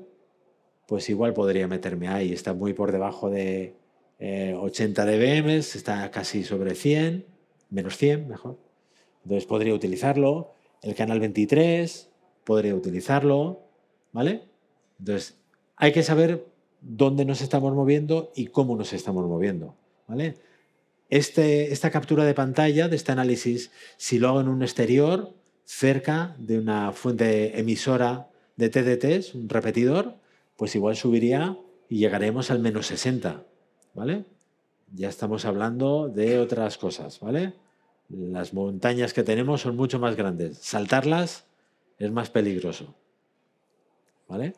[0.86, 2.32] pues igual podría meterme ahí.
[2.32, 3.74] Está muy por debajo de
[4.18, 7.26] 80 eh, dBm, está casi sobre 100,
[7.70, 8.58] menos 100 mejor.
[9.24, 10.52] Entonces podría utilizarlo.
[10.82, 12.10] El canal 23
[12.44, 13.60] podría utilizarlo.
[14.12, 14.42] ¿Vale?
[14.98, 15.36] Entonces
[15.76, 16.46] hay que saber
[16.80, 19.74] dónde nos estamos moviendo y cómo nos estamos moviendo.
[20.06, 20.36] ¿vale?
[21.08, 26.36] Este, esta captura de pantalla de este análisis, si lo hago en un exterior, cerca
[26.38, 30.16] de una fuente emisora de TDTs, un repetidor,
[30.56, 33.44] pues igual subiría y llegaremos al menos 60,
[33.94, 34.24] ¿vale?
[34.92, 37.54] Ya estamos hablando de otras cosas, ¿vale?
[38.08, 40.58] Las montañas que tenemos son mucho más grandes.
[40.58, 41.46] Saltarlas
[41.98, 42.94] es más peligroso,
[44.28, 44.54] ¿vale?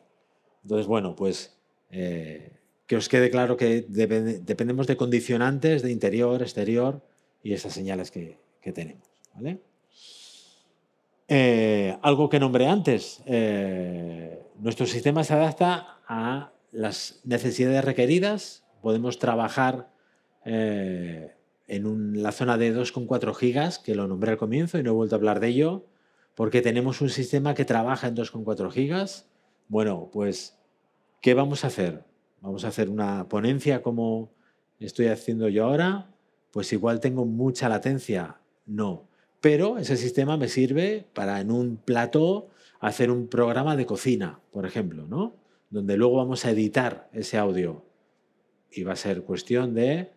[0.63, 1.57] Entonces, bueno, pues
[1.91, 2.51] eh,
[2.87, 7.01] que os quede claro que dependemos de condicionantes de interior, exterior
[7.43, 8.37] y esas señales que,
[8.73, 9.07] tenemos.
[11.29, 19.19] Eh, algo que nombré antes, eh, nuestro sistema se adapta a las necesidades requeridas, podemos
[19.19, 19.89] trabajar
[20.45, 21.35] eh,
[21.67, 25.15] en la zona de 2,4 gigas, que lo nombré al comienzo y no he vuelto
[25.15, 25.85] a hablar de ello,
[26.35, 29.27] porque tenemos un sistema que trabaja en 2,4 gigas.
[29.67, 30.57] Bueno, pues,
[31.21, 32.07] ¿qué vamos a hacer?
[32.41, 34.31] vamos a hacer una ponencia como
[34.79, 36.09] estoy haciendo yo ahora,
[36.51, 38.37] pues igual tengo mucha latencia.
[38.65, 39.07] No.
[39.41, 44.65] Pero ese sistema me sirve para en un plató hacer un programa de cocina, por
[44.65, 45.35] ejemplo, ¿no?
[45.69, 47.83] Donde luego vamos a editar ese audio.
[48.71, 50.11] Y va a ser cuestión de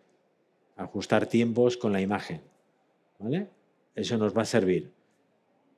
[0.75, 2.41] ajustar tiempos con la imagen.
[3.19, 3.49] ¿Vale?
[3.95, 4.91] Eso nos va a servir.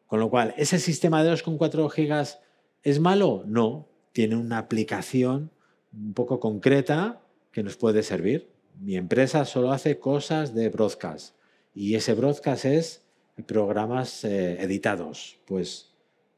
[0.07, 2.41] Con lo cual, ¿ese sistema de 2,4 gigas
[2.83, 3.43] es malo?
[3.45, 3.87] No.
[4.11, 5.51] Tiene una aplicación
[5.91, 8.49] un poco concreta que nos puede servir.
[8.79, 11.35] Mi empresa solo hace cosas de broadcast
[11.73, 13.05] y ese broadcast es
[13.47, 15.93] programas eh, editados, pues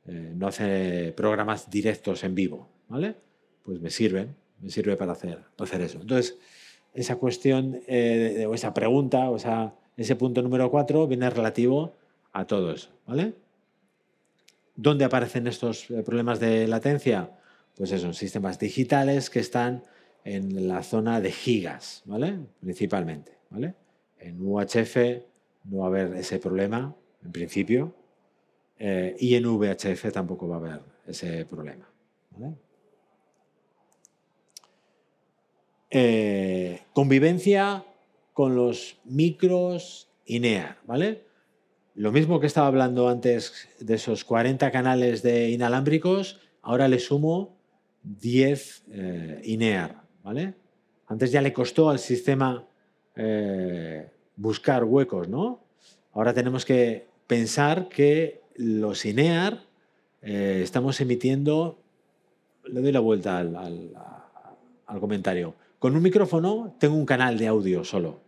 [0.05, 3.15] eh, no hace programas directos en vivo, ¿vale?
[3.63, 5.39] Pues me sirven, me sirve para hacer,
[5.81, 5.99] eso.
[6.01, 6.37] Entonces,
[6.93, 9.37] esa cuestión eh, o esa pregunta o
[9.95, 11.93] ese punto número cuatro viene relativo
[12.33, 13.35] a todo eso, ¿vale?
[14.75, 17.31] ¿Dónde aparecen estos problemas de latencia?
[17.75, 19.83] pues son sistemas digitales que están
[20.23, 22.39] en la zona de gigas, ¿vale?
[22.61, 23.75] Principalmente, ¿vale?
[24.17, 24.97] En UHF
[25.65, 27.95] no va a haber ese problema, en principio,
[28.79, 31.87] eh, y en VHF tampoco va a haber ese problema,
[35.89, 37.85] eh, convivencia
[38.33, 41.23] con los micros INEAR, ¿vale?
[41.95, 47.55] Lo mismo que estaba hablando antes de esos 40 canales de inalámbricos, ahora le sumo
[48.03, 50.03] 10 eh, INEAR.
[50.21, 50.55] ¿vale?
[51.07, 52.65] Antes ya le costó al sistema
[53.15, 55.61] eh, buscar huecos, ¿no?
[56.13, 59.63] Ahora tenemos que pensar que los INEAR
[60.21, 61.77] eh, estamos emitiendo,
[62.65, 65.53] le doy la vuelta al comentario,
[65.85, 68.21] con un micrófono tengo un canal de audio solo,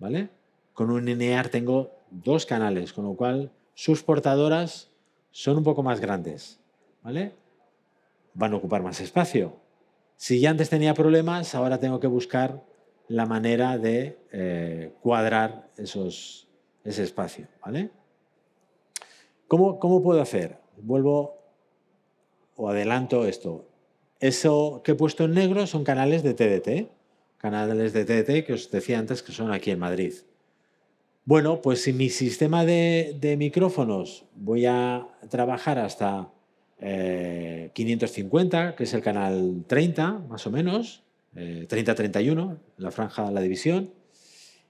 [0.00, 0.30] ¿vale?
[0.74, 4.90] Con un linear tengo dos canales, con lo cual sus portadoras
[5.30, 6.58] son un poco más grandes,
[7.04, 7.36] ¿vale?
[8.34, 9.60] Van a ocupar más espacio.
[10.16, 12.64] Si ya antes tenía problemas, ahora tengo que buscar
[13.06, 16.48] la manera de eh, cuadrar esos,
[16.82, 17.92] ese espacio, ¿vale?
[19.46, 20.58] ¿Cómo, ¿Cómo puedo hacer?
[20.76, 21.38] Vuelvo
[22.56, 23.67] o adelanto esto.
[24.20, 26.90] Eso que he puesto en negro son canales de TDT,
[27.38, 30.14] canales de TDT que os decía antes que son aquí en Madrid.
[31.24, 36.30] Bueno, pues si mi sistema de, de micrófonos voy a trabajar hasta
[36.80, 41.02] eh, 550, que es el canal 30, más o menos,
[41.34, 43.92] eh, 30-31, la franja, la división,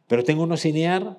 [0.06, 1.18] pero tengo unos INEAR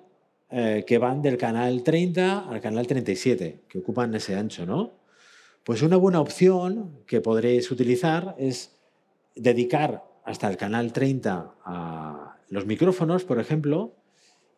[0.51, 4.98] eh, que van del canal 30 al canal 37, que ocupan ese ancho, ¿no?
[5.69, 8.75] Pues una buena opción que podréis utilizar es
[9.35, 13.93] dedicar hasta el canal 30 a los micrófonos, por ejemplo,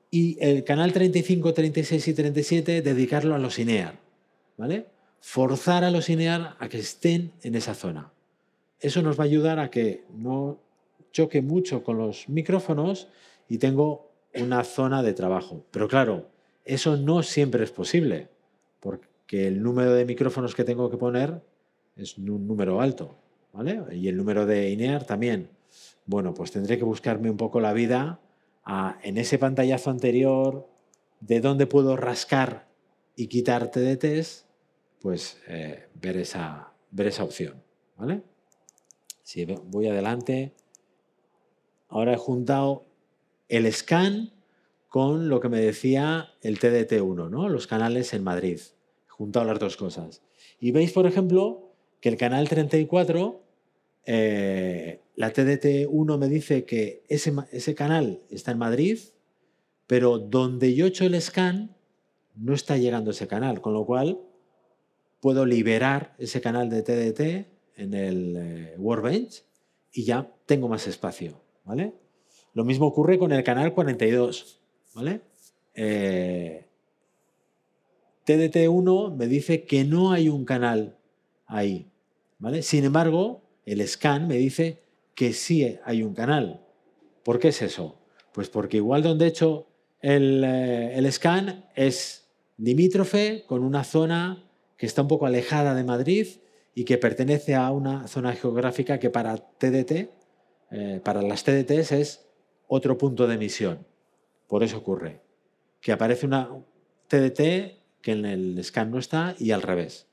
[0.09, 3.99] y el canal 35, 36 y 37 dedicarlo a los INEAR,
[4.55, 4.85] ¿vale?
[5.19, 8.13] Forzar a los INEAR a que estén en esa zona.
[8.79, 10.61] Eso nos va a ayudar a que no
[11.11, 13.09] choque mucho con los micrófonos
[13.49, 15.65] y tengo una zona de trabajo.
[15.71, 16.29] Pero claro,
[16.63, 18.29] eso no siempre es posible,
[18.79, 21.41] porque el número de micrófonos que tengo que poner
[21.95, 23.17] es un número alto,
[23.53, 23.83] ¿vale?
[23.91, 25.49] Y el número de INEAR también.
[26.05, 28.19] Bueno, pues tendré que buscarme un poco la vida
[29.03, 30.67] en ese pantallazo anterior
[31.19, 32.67] de dónde puedo rascar
[33.15, 34.47] y quitar TDTs,
[34.99, 37.63] pues eh, ver, esa, ver esa opción,
[37.97, 38.23] ¿vale?
[39.23, 40.53] Si voy adelante,
[41.87, 42.85] ahora he juntado
[43.47, 44.33] el scan
[44.87, 47.47] con lo que me decía el TDT1, ¿no?
[47.47, 48.59] los canales en Madrid.
[49.21, 50.23] Juntado las dos cosas.
[50.59, 53.39] Y veis, por ejemplo, que el canal 34,
[54.07, 58.97] eh, la TDT1 me dice que ese, ese canal está en Madrid,
[59.85, 61.75] pero donde yo he hecho el scan
[62.35, 64.17] no está llegando ese canal, con lo cual
[65.19, 69.43] puedo liberar ese canal de TDT en el eh, Workbench
[69.93, 71.93] y ya tengo más espacio, ¿vale?
[72.55, 74.63] Lo mismo ocurre con el canal 42,
[74.95, 75.21] ¿vale?
[75.75, 76.70] Eh,
[78.31, 80.97] TDT1 me dice que no hay un canal
[81.45, 81.91] ahí,
[82.39, 82.61] ¿vale?
[82.61, 84.81] Sin embargo, el scan me dice
[85.15, 86.65] que sí hay un canal.
[87.23, 87.99] ¿Por qué es eso?
[88.33, 89.67] Pues porque igual donde he hecho
[90.01, 96.27] el, eh, scan es limítrofe con una zona que está un poco alejada de Madrid
[96.73, 100.09] y que pertenece a una zona geográfica que para TDT,
[100.71, 102.25] eh, para las TDTs es
[102.67, 103.85] otro punto de emisión.
[104.47, 105.21] Por eso ocurre
[105.81, 106.49] que aparece una
[107.07, 110.07] TDT que en el scan no está y al revés.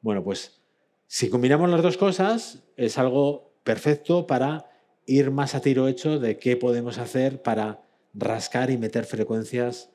[0.00, 0.60] Bueno, pues
[1.06, 4.70] si combinamos las dos cosas es algo perfecto para
[5.06, 7.82] ir más a tiro hecho de qué podemos hacer para
[8.14, 9.90] rascar y meter frecuencias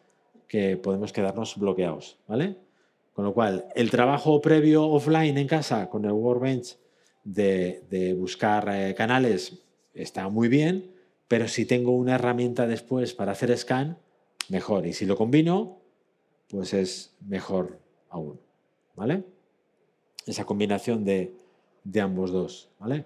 [0.48, 2.58] que podemos quedarnos bloqueados, ¿vale?
[3.14, 6.78] Con lo cual, el trabajo previo offline en casa con el Workbench
[7.24, 9.62] de, buscar eh, canales
[9.94, 10.92] está muy bien,
[11.28, 13.98] pero si tengo una herramienta después para hacer scan,
[14.48, 14.88] mejor.
[14.88, 15.79] Y si lo combino,
[16.50, 18.40] pues es mejor aún,
[18.96, 19.24] ¿vale?
[20.26, 21.34] Esa combinación de,
[21.84, 23.06] de ambos dos, ¿vale?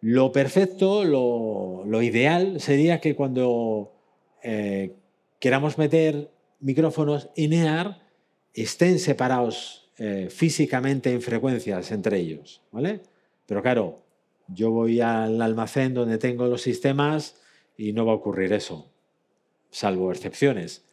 [0.00, 3.92] Lo perfecto, lo, lo ideal sería que cuando
[4.42, 4.94] eh,
[5.38, 8.00] queramos meter micrófonos INEAR
[8.54, 13.02] estén separados eh, físicamente en frecuencias entre ellos, ¿vale?
[13.46, 14.02] Pero claro,
[14.48, 17.36] yo voy al almacén donde tengo los sistemas
[17.76, 18.90] y no va a ocurrir eso,
[19.70, 20.84] salvo excepciones.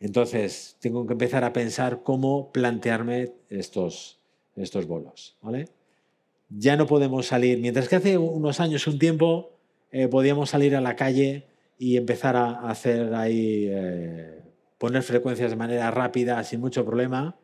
[0.00, 4.20] Entonces, tengo que empezar a pensar cómo plantearme estos,
[4.56, 5.68] estos bolos, ¿vale?
[6.50, 9.52] Ya no podemos salir, mientras que hace unos años, un tiempo,
[9.90, 11.46] eh, podíamos salir a la calle
[11.78, 14.42] y empezar a hacer ahí, eh,
[14.78, 17.36] poner frecuencias de manera rápida, sin mucho problema.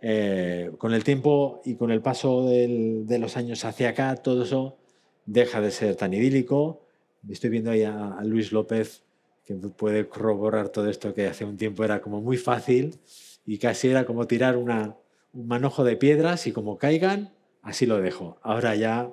[0.00, 4.78] Eh, con el tiempo y con el paso de los años hacia acá, todo eso
[5.24, 6.82] deja de ser tan idílico.
[7.28, 9.05] Estoy viendo ahí a Luis López,
[9.46, 12.98] que puede corroborar todo esto que hace un tiempo era como muy fácil
[13.46, 14.94] y casi era como tirar un
[15.32, 17.32] manojo de piedras y como caigan,
[17.62, 18.38] así lo dejo.
[18.42, 19.08] Ahora ya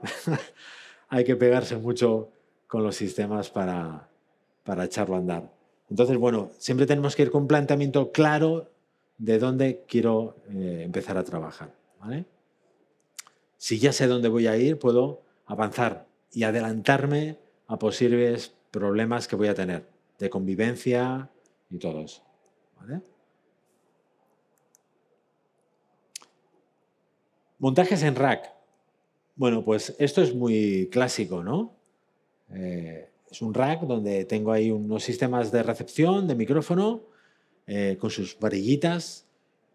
[1.08, 2.32] hay que pegarse mucho
[2.68, 4.10] con los sistemas para,
[4.64, 5.54] para echarlo a andar.
[5.92, 8.72] Entonces, bueno, siempre tenemos que ir con un planteamiento claro
[9.20, 11.72] de dónde quiero eh, empezar a trabajar.
[13.58, 19.36] Si ya sé dónde voy a ir, puedo avanzar y adelantarme a posibles problemas que
[19.36, 19.93] voy a tener
[20.24, 21.30] de convivencia
[21.70, 22.24] y todo eso.
[27.60, 28.52] Montajes en rack.
[29.36, 31.76] Bueno, pues esto es muy clásico, ¿no?
[32.54, 37.04] Eh, es un rack donde tengo ahí unos sistemas de recepción de micrófono
[37.68, 39.26] eh, con sus varillitas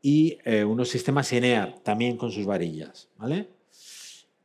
[0.00, 3.48] y eh, unos sistemas INEAR también con sus varillas, ¿vale?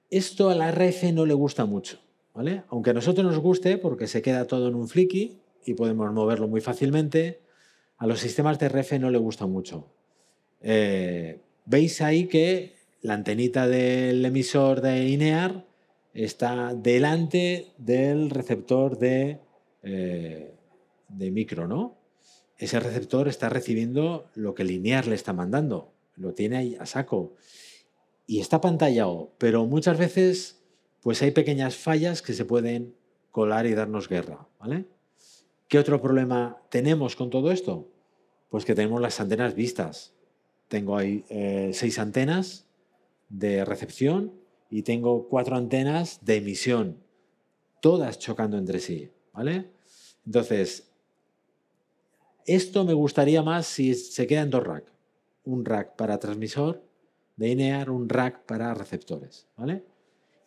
[0.10, 2.00] Esto a la RF no le gusta mucho,
[2.34, 2.64] ¿vale?
[2.70, 6.48] Aunque a nosotros nos guste porque se queda todo en un flicky y podemos moverlo
[6.48, 7.42] muy fácilmente,
[7.98, 9.94] a los sistemas de RF no le gusta mucho.
[11.66, 15.66] Veis ahí que la antenita del emisor de INEAR
[16.14, 19.40] está delante del receptor de,
[19.82, 20.54] eh,
[21.10, 21.98] de micro, ¿no?
[22.58, 27.34] Ese receptor está recibiendo lo que Linear le está mandando, lo tiene ahí a saco
[28.26, 30.64] y está pantallado, pero muchas veces
[31.02, 32.96] pues hay pequeñas fallas que se pueden
[33.32, 34.86] colar y darnos guerra, ¿vale?
[35.68, 37.90] ¿Qué otro problema tenemos con todo esto?
[38.50, 40.14] Pues que tenemos las antenas vistas.
[40.68, 42.66] Tengo ahí eh, seis antenas
[43.30, 44.34] de recepción
[44.70, 46.98] y tengo cuatro antenas de emisión,
[47.82, 49.70] todas chocando entre sí, ¿vale?
[50.26, 50.92] Entonces,
[52.46, 54.92] esto me gustaría más si se queda en dos racks.
[55.46, 56.84] Un rack para transmisor
[57.36, 59.84] de INEAR, un rack para receptores, ¿vale?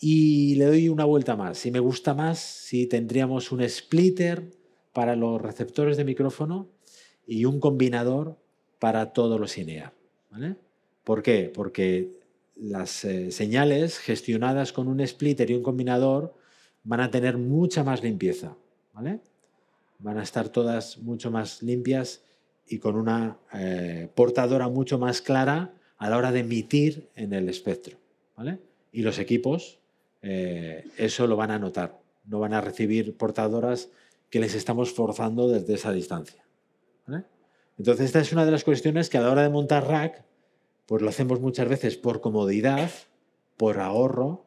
[0.01, 1.59] Y le doy una vuelta más.
[1.59, 4.51] Si me gusta más, si tendríamos un splitter
[4.97, 6.71] para los receptores de micrófono
[7.27, 8.39] y un combinador
[8.79, 9.93] para todos los INEAR.
[11.05, 11.53] ¿Por qué?
[11.55, 12.13] Porque
[12.55, 16.35] las eh, señales gestionadas con un splitter y un combinador
[16.83, 18.57] van a tener mucha más limpieza,
[18.95, 19.21] ¿vale?
[19.99, 22.23] Van a estar todas mucho más limpias
[22.67, 27.51] y con una eh, portadora mucho más clara a la hora de emitir en el
[27.51, 27.99] espectro,
[28.35, 28.61] ¿vale?
[28.93, 29.79] Y los equipos
[30.23, 33.91] eh, eso lo van a notar, no van a recibir portadoras
[34.31, 36.43] que les estamos forzando desde esa distancia.
[37.79, 40.25] Entonces, esta es una de las cuestiones que a la hora de montar rack
[40.87, 42.91] pues lo hacemos muchas veces por comodidad,
[43.57, 44.47] por ahorro,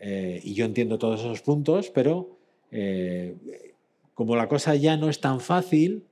[0.00, 2.38] eh, y yo entiendo todos esos puntos, pero
[2.70, 3.36] eh,
[4.14, 6.06] como la cosa ya no es tan fácil,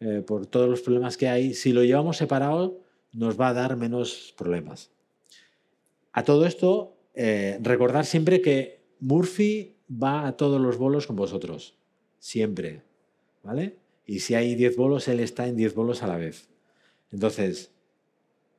[0.00, 2.80] eh, por todos los problemas que hay, si lo llevamos separado
[3.12, 4.90] nos va a dar menos problemas.
[6.12, 6.96] A todo esto,
[7.60, 11.76] recordar siempre que Murphy va a todos los bolos con vosotros,
[12.24, 12.80] siempre,
[13.42, 13.76] ¿vale?
[14.06, 16.48] Y si hay 10 bolos, él está en 10 bolos a la vez.
[17.12, 17.70] Entonces,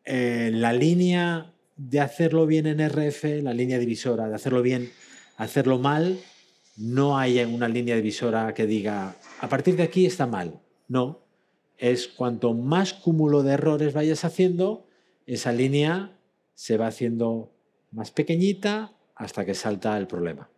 [0.03, 4.91] eh, la línea de hacerlo bien en RF, la línea divisora, de hacerlo bien,
[5.38, 6.20] hacerlo mal,
[6.78, 10.61] no hay una línea divisora que diga, a partir de aquí está mal.
[10.88, 11.22] No,
[11.80, 14.86] es cuanto más cúmulo de errores vayas haciendo,
[15.26, 16.16] esa línea
[16.53, 17.51] se va haciendo
[17.91, 20.51] más pequeñita hasta que salta el problema.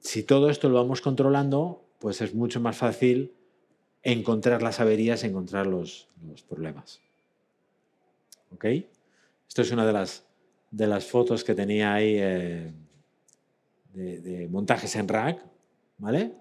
[0.00, 3.34] Si todo esto lo vamos controlando, pues es mucho más fácil
[4.02, 6.08] encontrar las averías, encontrar los
[6.48, 7.00] problemas.
[8.52, 8.64] ¿ok?
[9.48, 10.24] Esto es una de las,
[10.70, 12.72] de las fotos que tenía ahí eh,
[13.94, 15.42] de, montajes en rack,
[15.98, 16.32] ¿vale?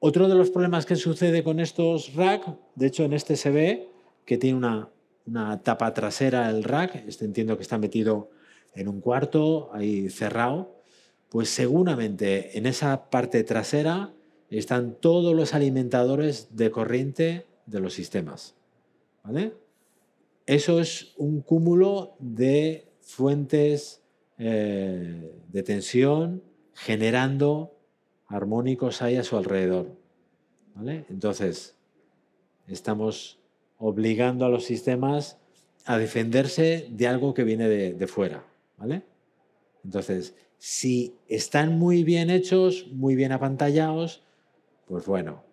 [0.00, 3.88] Otro de los problemas que sucede con estos rack, de hecho en este se ve
[4.24, 4.88] que tiene una,
[5.26, 8.30] una tapa trasera el rack, este entiendo que está metido
[8.74, 10.77] en un cuarto, ahí cerrado,
[11.28, 14.12] pues seguramente en esa parte trasera
[14.50, 18.54] están todos los alimentadores de corriente de los sistemas.
[19.22, 19.52] ¿Vale?
[20.46, 24.02] Eso es un cúmulo de fuentes
[24.38, 26.42] eh, de tensión
[26.74, 27.76] generando
[28.26, 29.96] armónicos ahí a su alrededor.
[31.10, 31.76] Entonces,
[32.68, 33.40] estamos
[33.78, 35.38] obligando a los sistemas
[35.84, 38.44] a defenderse de algo que viene de, fuera.
[38.76, 39.02] ¿vale?
[39.84, 44.22] Entonces, si están muy bien hechos, muy bien apantallados,
[44.86, 45.44] pues bueno.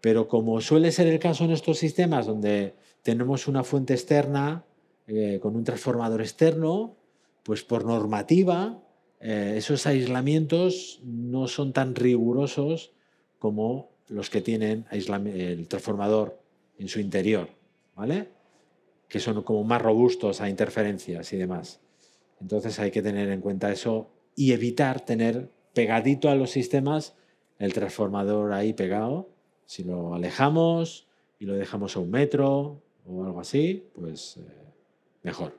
[0.00, 4.64] Pero como suele ser el caso en estos sistemas donde tenemos una fuente externa
[5.06, 6.96] eh, con un transformador externo,
[7.42, 8.82] pues por normativa
[9.20, 12.92] eh, esos aislamientos no son tan rigurosos
[13.38, 16.40] como los que tienen el transformador
[16.78, 17.48] en su interior,
[17.94, 18.28] ¿vale?
[19.08, 21.80] Que son como más robustos a interferencias y demás.
[22.40, 24.08] Entonces hay que tener en cuenta eso
[24.38, 27.16] y evitar tener pegadito a los sistemas
[27.58, 29.30] el transformador ahí pegado.
[29.66, 31.08] Si lo alejamos
[31.40, 34.42] y lo dejamos a un metro o algo así, pues eh,
[35.24, 35.58] mejor.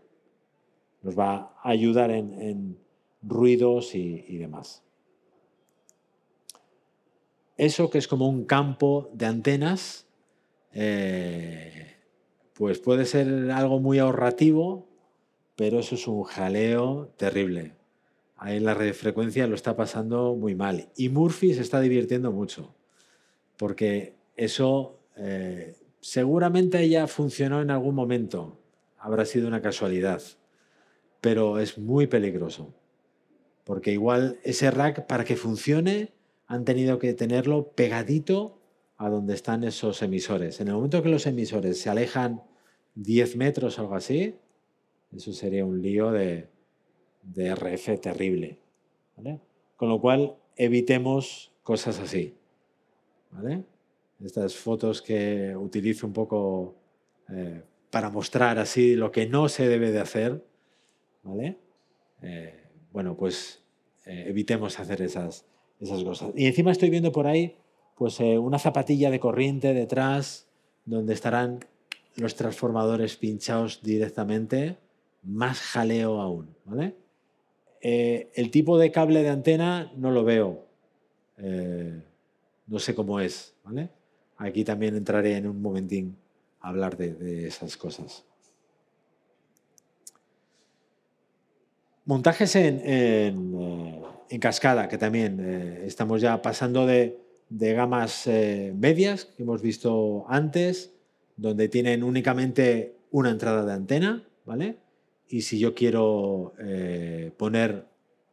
[1.02, 2.78] Nos va a ayudar en,
[3.22, 4.82] ruidos y, demás.
[7.58, 10.08] Eso que es como un campo de antenas,
[10.72, 11.98] eh,
[12.54, 14.88] pues puede ser algo muy ahorrativo,
[15.58, 17.79] pero eso es un jaleo terrible.
[18.42, 20.90] Ahí en la frecuencia lo está pasando muy mal.
[20.96, 22.74] Y Murphy se está divirtiendo mucho,
[23.58, 28.58] porque eso eh, seguramente ya funcionó en algún momento,
[28.98, 30.22] habrá sido una casualidad.
[31.22, 32.74] pero es muy peligroso.
[33.66, 36.14] Porque igual ese rack, para que funcione,
[36.48, 38.62] han tenido que tenerlo pegadito
[38.96, 40.62] a donde están esos emisores.
[40.62, 42.42] En el momento que los emisores se alejan
[42.96, 44.38] 10 metros o algo así,
[45.12, 46.50] eso sería un lío de,
[47.24, 48.58] de RF terrible.
[49.76, 52.36] Con lo cual, evitemos cosas así.
[54.24, 56.76] Estas fotos que utilizo un poco
[57.30, 60.44] eh, para mostrar así lo que no se debe de hacer.
[61.24, 61.58] ¿vale?
[62.22, 63.64] Eh, bueno, pues
[64.06, 65.46] eh, evitemos hacer esas,
[65.80, 66.32] esas cosas.
[66.36, 67.56] Y encima estoy viendo por ahí
[67.96, 70.48] pues, una zapatilla de corriente detrás
[70.86, 71.60] donde estarán
[72.16, 74.78] los transformadores pinchados directamente,
[75.24, 76.56] más jaleo aún.
[76.66, 76.96] ¿vale?
[77.82, 80.66] El tipo de cable de antena no lo veo.
[82.68, 83.56] no sé cómo es.
[83.64, 83.90] ¿vale?
[84.40, 86.16] Aquí también entraré en un momentín
[86.62, 88.24] a hablar de, esas cosas.
[92.06, 97.20] Montajes en, eh, cascada, que también eh, estamos ya pasando de,
[97.50, 100.94] gamas eh, medias que hemos visto antes,
[101.36, 104.78] donde tienen únicamente una entrada de antena, ¿vale?
[105.30, 106.54] Y si yo quiero
[107.38, 107.88] poner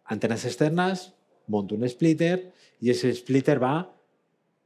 [0.04, 1.14] antenas externas,
[1.46, 3.94] monto un splitter y ese splitter va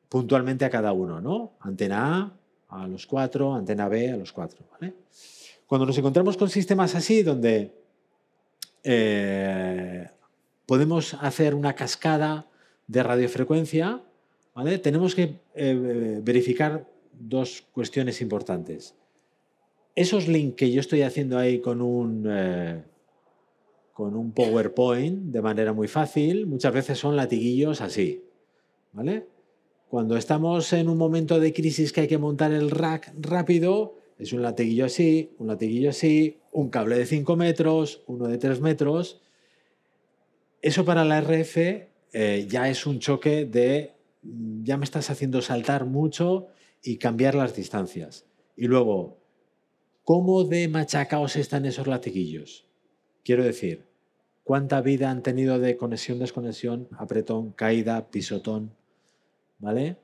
[0.08, 1.56] puntualmente a cada uno, ¿no?
[1.60, 2.36] Antena
[2.68, 4.64] A a los cuatro, antena B a los cuatro.
[5.66, 7.74] Cuando nos encontramos con sistemas así, donde
[8.82, 10.08] eh,
[10.66, 12.46] podemos hacer una cascada
[12.86, 14.02] de radiofrecuencia.
[14.82, 18.94] Tenemos que eh, verificar dos cuestiones importantes.
[19.94, 22.82] Esos links que yo estoy haciendo ahí con un, eh,
[23.92, 28.24] con un PowerPoint de manera muy fácil, muchas veces son latiguillos así,
[28.92, 29.26] ¿vale?
[29.88, 34.32] Cuando estamos en un momento de crisis que hay que montar el rack rápido, es
[34.32, 39.20] un latiguillo así, un latiguillo así, un cable de 5 metros, uno de 3 metros.
[40.62, 41.56] Eso para la RF
[42.12, 43.94] eh, ya es un choque de,
[44.62, 46.48] ya me estás haciendo saltar mucho
[46.82, 48.26] y cambiar las distancias.
[48.56, 49.19] Y luego,
[50.04, 52.66] ¿cómo de machacaos están esos latiguillos?
[53.24, 53.86] Quiero decir,
[54.44, 58.74] ¿cuánta vida han tenido de conexión, desconexión, apretón, caída, pisotón?
[59.60, 59.96] ¿vale?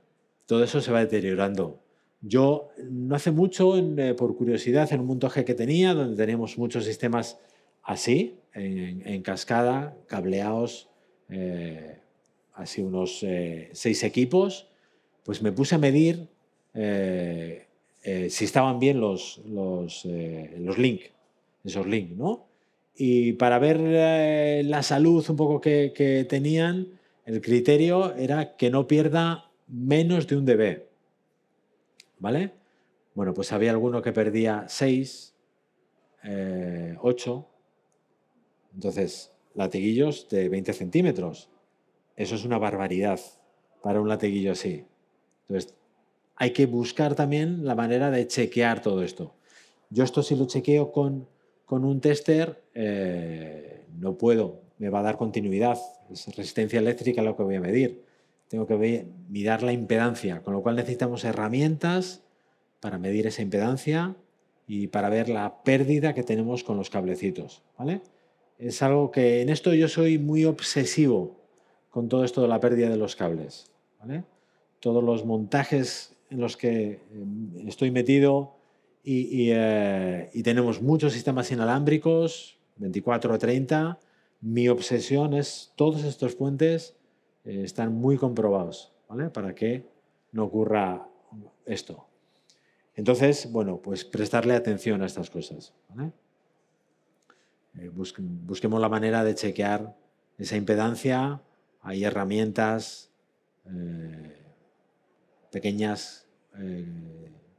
[0.46, 1.82] Todo eso se va deteriorando.
[2.20, 6.84] Yo no hace mucho, eh, por curiosidad, en un montaje que tenía, donde teníamos muchos
[6.84, 7.38] sistemas
[7.82, 10.88] así, en, cascada, cableados,
[11.28, 12.00] eh,
[12.54, 14.68] así unos eh, seis equipos,
[15.24, 16.28] pues me puse a medir
[18.30, 21.10] si estaban bien los, los, los links,
[21.64, 22.46] esos links, ¿no?
[22.94, 26.88] Y para ver la salud un poco que, que tenían,
[27.24, 30.82] el criterio era que no pierda menos de un dB.
[32.18, 32.52] ¿Vale?
[33.14, 35.34] Bueno, pues había alguno que perdía 6,
[37.00, 37.48] 8.
[38.74, 41.48] Entonces, latiguillos de 20 centímetros.
[42.16, 43.20] Eso es una barbaridad
[43.82, 44.84] para un latiguillo así.
[45.48, 45.74] Entonces,
[46.36, 49.34] hay que buscar también la manera de chequear todo esto.
[49.90, 51.28] Yo esto si lo chequeo con,
[51.64, 55.78] con un tester, eh, no puedo, me va a dar continuidad.
[56.10, 58.06] Es resistencia eléctrica lo que voy a medir
[58.48, 62.22] tengo que mirar la impedancia, con lo cual necesitamos herramientas
[62.80, 64.14] para medir esa impedancia
[64.66, 67.62] y para ver la pérdida que tenemos con los cablecitos.
[67.78, 68.02] ¿vale?
[68.58, 71.36] Es algo que en esto yo soy muy obsesivo
[71.90, 73.70] con todo esto de la pérdida de los cables.
[73.98, 74.24] ¿vale?
[74.80, 77.00] Todos los montajes en los que eh,
[77.66, 78.56] estoy metido
[79.02, 83.98] y, eh, y tenemos muchos sistemas inalámbricos, 24 o 30,
[84.40, 86.96] mi obsesión es todos estos puentes
[87.44, 89.30] eh, están muy comprobados, ¿vale?
[89.30, 89.86] Para que
[90.32, 91.08] no ocurra
[91.64, 92.06] esto.
[92.94, 95.72] Entonces, bueno, pues prestarle atención a estas cosas.
[97.78, 99.94] Eh, busquemos la manera de chequear
[100.38, 101.40] esa impedancia.
[101.82, 103.10] Hay herramientas
[103.66, 104.45] eh,
[105.56, 106.26] pequeñas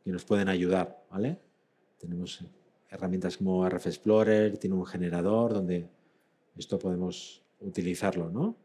[0.03, 1.03] que nos pueden ayudar.
[1.09, 1.39] ¿vale?
[1.97, 2.45] Tenemos
[2.91, 5.89] herramientas como RF Explorer, tiene un generador donde
[6.55, 8.29] esto podemos utilizarlo.
[8.29, 8.55] ¿no?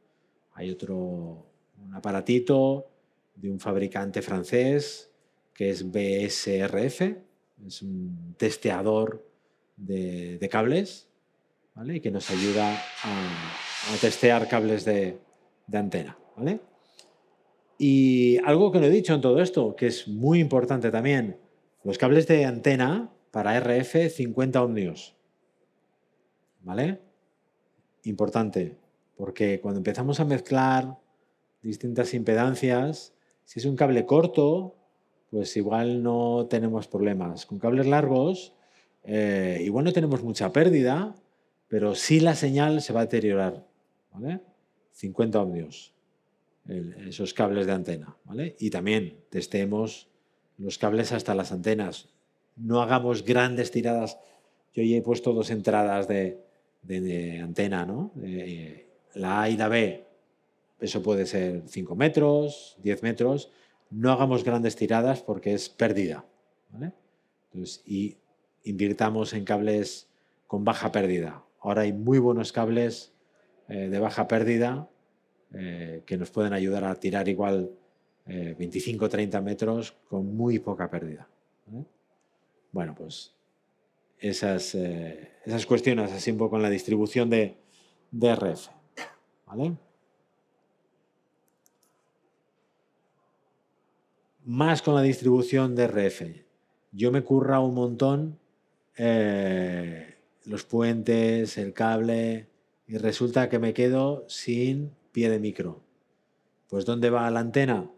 [0.53, 1.47] Hay otro,
[1.83, 2.91] un aparatito
[3.35, 5.11] de un fabricante francés
[5.55, 7.01] que es BSRF,
[7.67, 9.27] es un testeador
[9.79, 11.09] de, cables,
[11.75, 11.97] ¿vale?
[11.97, 15.19] Y que nos ayuda a, testear cables de,
[15.73, 16.61] antena, ¿vale?
[17.79, 21.39] Y algo que no he dicho en todo esto, que es muy importante también,
[21.85, 25.17] los cables de antena para RF 50 ohmios,
[26.61, 27.01] ¿vale?
[28.05, 28.77] Importante,
[29.17, 30.99] porque cuando empezamos a mezclar
[31.63, 33.15] distintas impedancias,
[33.45, 34.77] si es un cable corto,
[35.31, 37.47] pues igual no tenemos problemas.
[37.47, 38.55] Con cables largos,
[39.05, 41.15] eh, igual no tenemos mucha pérdida,
[41.69, 43.67] pero sí la señal se va a deteriorar.
[44.13, 44.41] ¿vale?
[44.93, 45.95] 50 ohmios,
[46.69, 48.17] esos cables de antena.
[48.25, 48.57] ¿vale?
[48.59, 50.09] Y también testemos
[50.59, 52.09] los cables hasta las antenas.
[52.57, 54.19] No hagamos grandes tiradas.
[54.75, 56.41] Yo ya he puesto dos entradas de,
[57.43, 58.13] antena, ¿no?
[59.15, 60.07] la A y la B.
[60.81, 63.51] Eso puede ser 5 metros, 10 metros.
[63.91, 66.25] No hagamos grandes tiradas porque es pérdida.
[66.71, 66.93] ¿vale?
[67.85, 68.17] y
[68.65, 70.09] invirtamos en cables
[70.47, 71.45] con baja pérdida.
[71.61, 73.13] Ahora hay muy buenos cables
[73.69, 74.89] eh, de baja pérdida
[75.55, 77.71] eh, que nos pueden ayudar a tirar igual
[78.25, 81.29] 25 o 30 metros con muy poca pérdida.
[82.71, 83.35] Bueno, pues
[84.19, 85.33] esas, eh,
[85.67, 87.57] cuestiones así un poco con la distribución de,
[88.11, 88.69] de RF.
[94.45, 96.23] Más con la distribución de RF.
[96.93, 98.39] Yo me curra un montón
[98.97, 102.49] eh, los puentes, el cable,
[102.87, 105.81] y resulta que me quedo sin pie de micro.
[106.69, 107.91] Pues ¿dónde va la antena?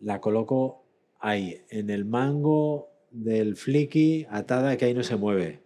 [0.00, 0.84] La coloco
[1.18, 5.62] ahí, en el mango del flicky, atada que ahí no se mueve.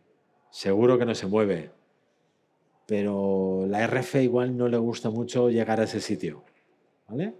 [0.50, 1.70] Seguro que no se mueve.
[2.86, 6.44] Pero la RF igual no le gusta mucho llegar a ese sitio.
[7.08, 7.34] ¿Vale?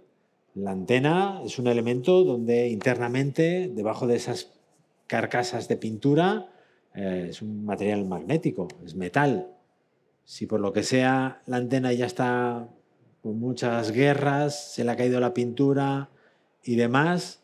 [0.55, 4.51] La antena es un elemento donde internamente, debajo de esas
[5.07, 6.51] carcasas de pintura,
[6.93, 9.53] eh, es un material magnético, es metal.
[10.25, 12.69] Si por lo que sea la antena ya está
[13.21, 16.09] con muchas guerras, se le ha caído la pintura
[16.63, 17.43] y demás,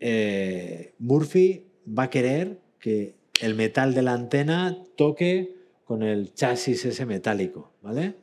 [0.00, 6.84] eh, Murphy va a querer que el metal de la antena toque con el chasis
[6.84, 8.16] ese metálico, ¿vale?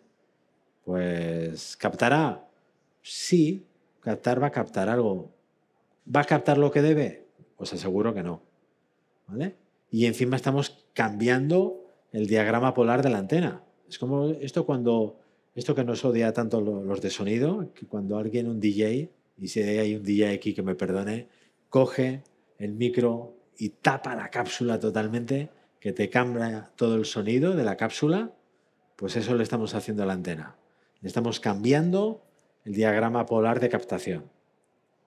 [0.83, 2.47] Pues captará.
[3.01, 3.65] Sí,
[4.01, 5.31] captar va a captar algo.
[6.13, 7.27] ¿Va a captar lo que debe?
[7.57, 8.41] Pues aseguro que no.
[9.27, 9.55] ¿Vale?
[9.91, 13.63] Y encima estamos cambiando el diagrama polar de la antena.
[13.87, 15.19] Es como esto cuando,
[15.55, 19.61] esto que nos odia tanto los de sonido, que cuando alguien, un DJ, y si
[19.61, 21.27] hay un DJ aquí que me perdone,
[21.69, 22.23] coge
[22.57, 27.77] el micro y tapa la cápsula totalmente, que te cambia todo el sonido de la
[27.77, 28.33] cápsula,
[28.95, 30.57] pues eso le estamos haciendo a la antena.
[31.01, 32.21] Le estamos cambiando
[32.65, 34.29] el diagrama polar de captación.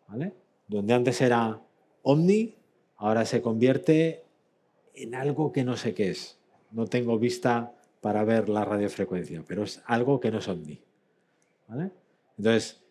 [0.09, 0.33] ¿vale?
[0.69, 1.61] Donde antes era
[2.03, 2.57] omni,
[2.97, 4.25] ahora se convierte
[4.95, 6.39] en algo que no sé qué es.
[6.71, 10.81] No tengo vista para ver la radiofrecuencia, pero es algo que no es omni.
[12.37, 12.83] Entonces,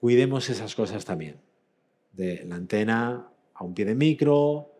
[0.00, 1.36] cuidemos esas cosas también.
[2.12, 4.70] De la antena a un pie de micro.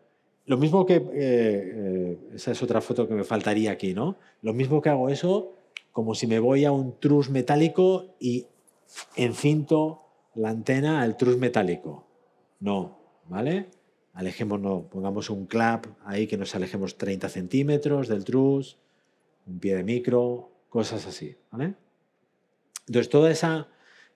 [0.47, 4.17] Lo mismo que, eh, eh, esa es otra foto que me faltaría aquí, ¿no?
[4.41, 5.53] Lo mismo que hago eso,
[5.91, 8.47] como si me voy a un trus metálico y
[9.15, 10.01] encinto
[10.33, 12.07] la antena al trus metálico.
[12.59, 12.97] No,
[13.29, 13.67] ¿vale?
[14.13, 18.79] Alejémonos, pongamos un clap ahí que nos alejemos 30 centímetros del trus,
[19.47, 21.35] un pie de micro, cosas así.
[22.87, 23.67] Entonces, toda esa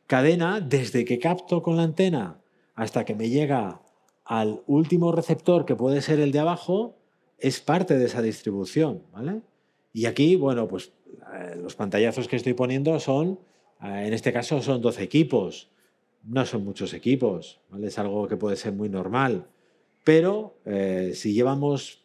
[0.08, 2.40] cadena, desde que capto con la antena
[2.76, 3.82] hasta que me llega
[4.24, 6.98] al último receptor, que puede ser el de abajo,
[7.38, 9.04] es parte de esa distribución.
[9.14, 9.42] ¿vale?
[9.94, 10.92] Y aquí, bueno, pues
[11.34, 13.40] eh, los pantallazos que estoy poniendo son,
[13.82, 15.70] eh, en este caso, son 12 equipos.
[16.24, 19.48] No son muchos equipos, es algo que puede ser muy normal.
[20.04, 22.04] Pero eh, si llevamos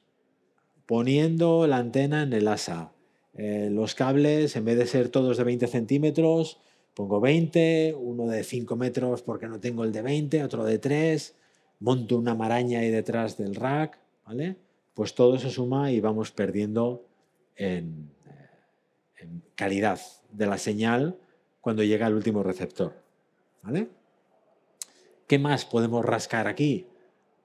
[0.84, 2.92] poniendo la antena en el asa,
[3.34, 6.58] eh, los cables, en vez de ser todos de 20 centímetros,
[6.94, 11.34] pongo 20, uno de 5 metros porque no tengo el de 20, otro de 3,
[11.80, 14.56] monto una maraña ahí detrás del rack, ¿vale?
[14.94, 17.06] Pues todo eso suma y vamos perdiendo
[17.56, 20.00] en, eh, en calidad
[20.32, 21.16] de la señal
[21.60, 22.94] cuando llega al último receptor,
[23.62, 23.88] ¿vale?
[25.26, 26.86] ¿Qué más podemos rascar aquí?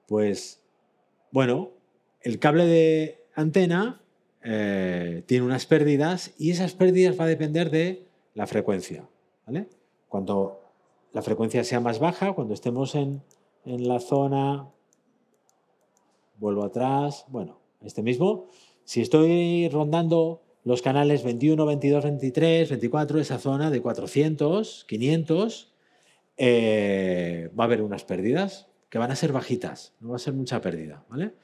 [0.06, 0.60] Pues,
[1.30, 1.70] bueno,
[2.20, 4.02] el cable de antena
[4.48, 9.08] eh, tiene unas pérdidas y esas pérdidas va a depender de la frecuencia.
[9.44, 9.68] ¿vale?
[10.08, 10.60] Cuando
[11.12, 13.22] la frecuencia sea más baja, cuando estemos en,
[13.64, 14.68] en la zona,
[16.38, 18.46] vuelvo atrás, bueno, este mismo,
[18.84, 25.72] si estoy rondando los canales 21, 22, 23, 24, esa zona de 400, 500,
[26.36, 30.34] eh, va a haber unas pérdidas que van a ser bajitas, no va a ser
[30.34, 31.34] mucha pérdida, ¿vale?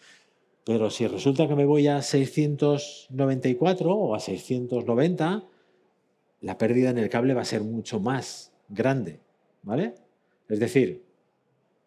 [0.65, 5.45] Pero si resulta que me voy a 694 o a 690,
[6.41, 9.21] la pérdida en el cable va a ser mucho más grande,
[9.63, 9.95] ¿vale?
[10.49, 11.05] Es decir,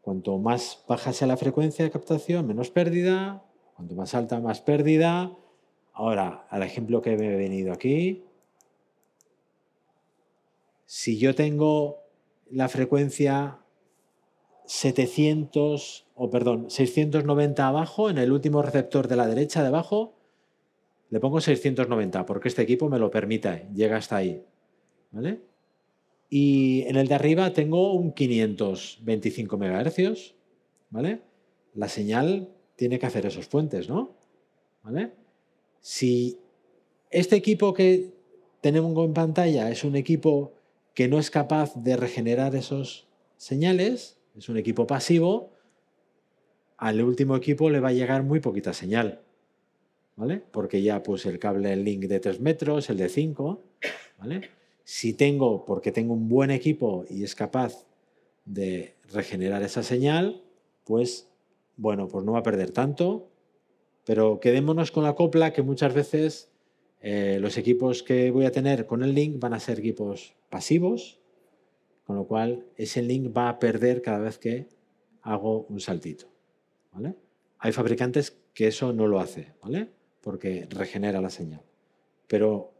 [0.01, 3.43] cuanto más baja sea la frecuencia de captación, menos pérdida,
[3.75, 5.31] cuanto más alta, más pérdida.
[5.93, 8.23] Ahora, al ejemplo que me he venido aquí,
[10.85, 12.03] si yo tengo
[12.49, 13.59] la frecuencia
[14.65, 20.15] 700, o perdón, 690 abajo, en el último receptor de la derecha de abajo,
[21.09, 24.43] le pongo 690 porque este equipo me lo permite, llega hasta ahí.
[25.11, 25.41] ¿Vale?
[26.29, 30.35] Y en el de arriba tengo un 525 MHz.
[30.89, 31.21] ¿Vale?
[31.73, 34.15] La señal tiene que hacer esos puentes, ¿no?
[34.83, 35.11] ¿Vale?
[35.81, 36.39] Si
[37.09, 38.13] este equipo que
[38.61, 40.53] tenemos en pantalla es un equipo
[40.93, 43.07] que no es capaz de regenerar esos
[43.37, 45.54] señales, es un equipo pasivo,
[46.85, 49.21] al último equipo le va a llegar muy poquita señal.
[50.17, 50.43] ¿Vale?
[50.51, 53.63] Porque ya pues el cable el link de 3 metros, el de 5,
[54.19, 54.49] ¿vale?
[54.83, 57.85] Si tengo, porque tengo un buen equipo y es capaz
[58.45, 60.43] de regenerar esa señal,
[60.83, 61.27] pues
[61.75, 63.29] bueno, pues no va a perder tanto,
[64.05, 66.51] pero quedémonos con la copla que muchas veces
[67.01, 71.19] eh, los equipos que voy a tener con el link van a ser equipos pasivos,
[72.05, 74.67] con lo cual ese link va a perder cada vez que
[75.23, 76.34] hago un saltito.
[77.59, 79.89] Hay fabricantes que eso no lo hace, ¿vale?
[80.25, 81.61] porque regenera la señal.
[82.27, 82.73] Pero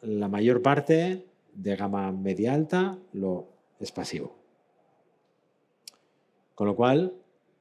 [0.00, 3.48] la mayor parte de gama media alta lo
[3.80, 4.38] es pasivo.
[6.54, 7.16] Con lo cual,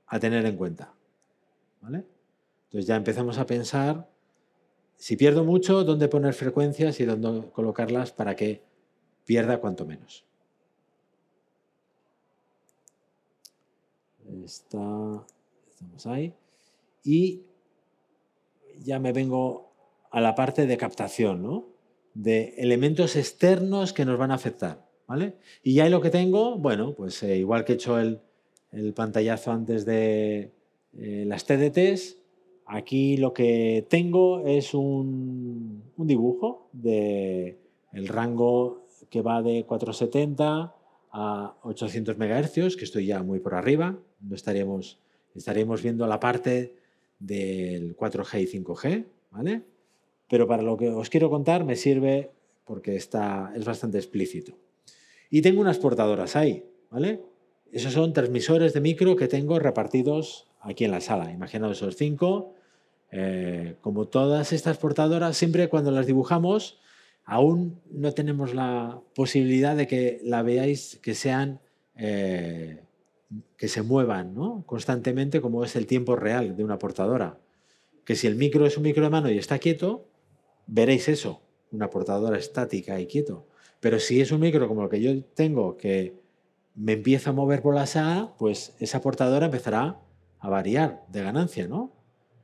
[0.05, 0.93] a tener en cuenta.
[1.81, 2.05] ¿vale?
[2.65, 4.07] Entonces ya empezamos a pensar
[4.97, 8.61] si pierdo mucho, dónde poner frecuencias y dónde colocarlas para que
[9.25, 10.25] pierda cuanto menos.
[14.45, 15.25] Está,
[17.03, 17.41] Y
[18.83, 19.71] ya me vengo
[20.11, 21.65] a la parte de captación.
[22.13, 25.35] De elementos externos que nos van a afectar, ¿vale?
[25.63, 28.21] Y ya lo que tengo, bueno, pues eh, igual que he hecho el,
[28.95, 30.51] pantallazo antes de
[30.95, 32.17] eh, las TDTs,
[32.65, 37.59] Aquí lo que tengo es un, dibujo de
[37.91, 40.73] el rango que va de 470
[41.11, 43.99] a 800 MHz, que estoy ya muy por arriba.
[44.21, 44.99] No estaríamos,
[45.35, 46.75] estaríamos viendo la parte
[47.19, 49.63] del 4G y 5G, ¿vale?
[50.29, 52.31] Pero para lo que os quiero contar me sirve
[52.65, 54.57] porque está, es bastante explícito.
[55.29, 57.21] Y tengo unas portadoras ahí, ¿vale?
[57.71, 61.31] Esos son transmisores de micro que tengo repartidos aquí en la sala.
[61.31, 62.53] Imaginaos esos cinco.
[63.11, 66.79] Eh, como todas estas portadoras, siempre cuando las dibujamos,
[67.25, 71.61] aún no tenemos la posibilidad de que la veáis que sean,
[71.95, 72.82] eh,
[73.57, 77.39] que se muevan constantemente, como es el tiempo real de una portadora.
[78.05, 80.07] Que si el micro es un micro de mano y está quieto,
[80.67, 83.47] veréis eso, una portadora estática y quieto.
[83.79, 86.15] Pero si es un micro como el que yo tengo, que
[86.75, 89.99] me empieza a mover por la sala, pues esa portadora empezará
[90.39, 91.91] a variar de ganancia, ¿no?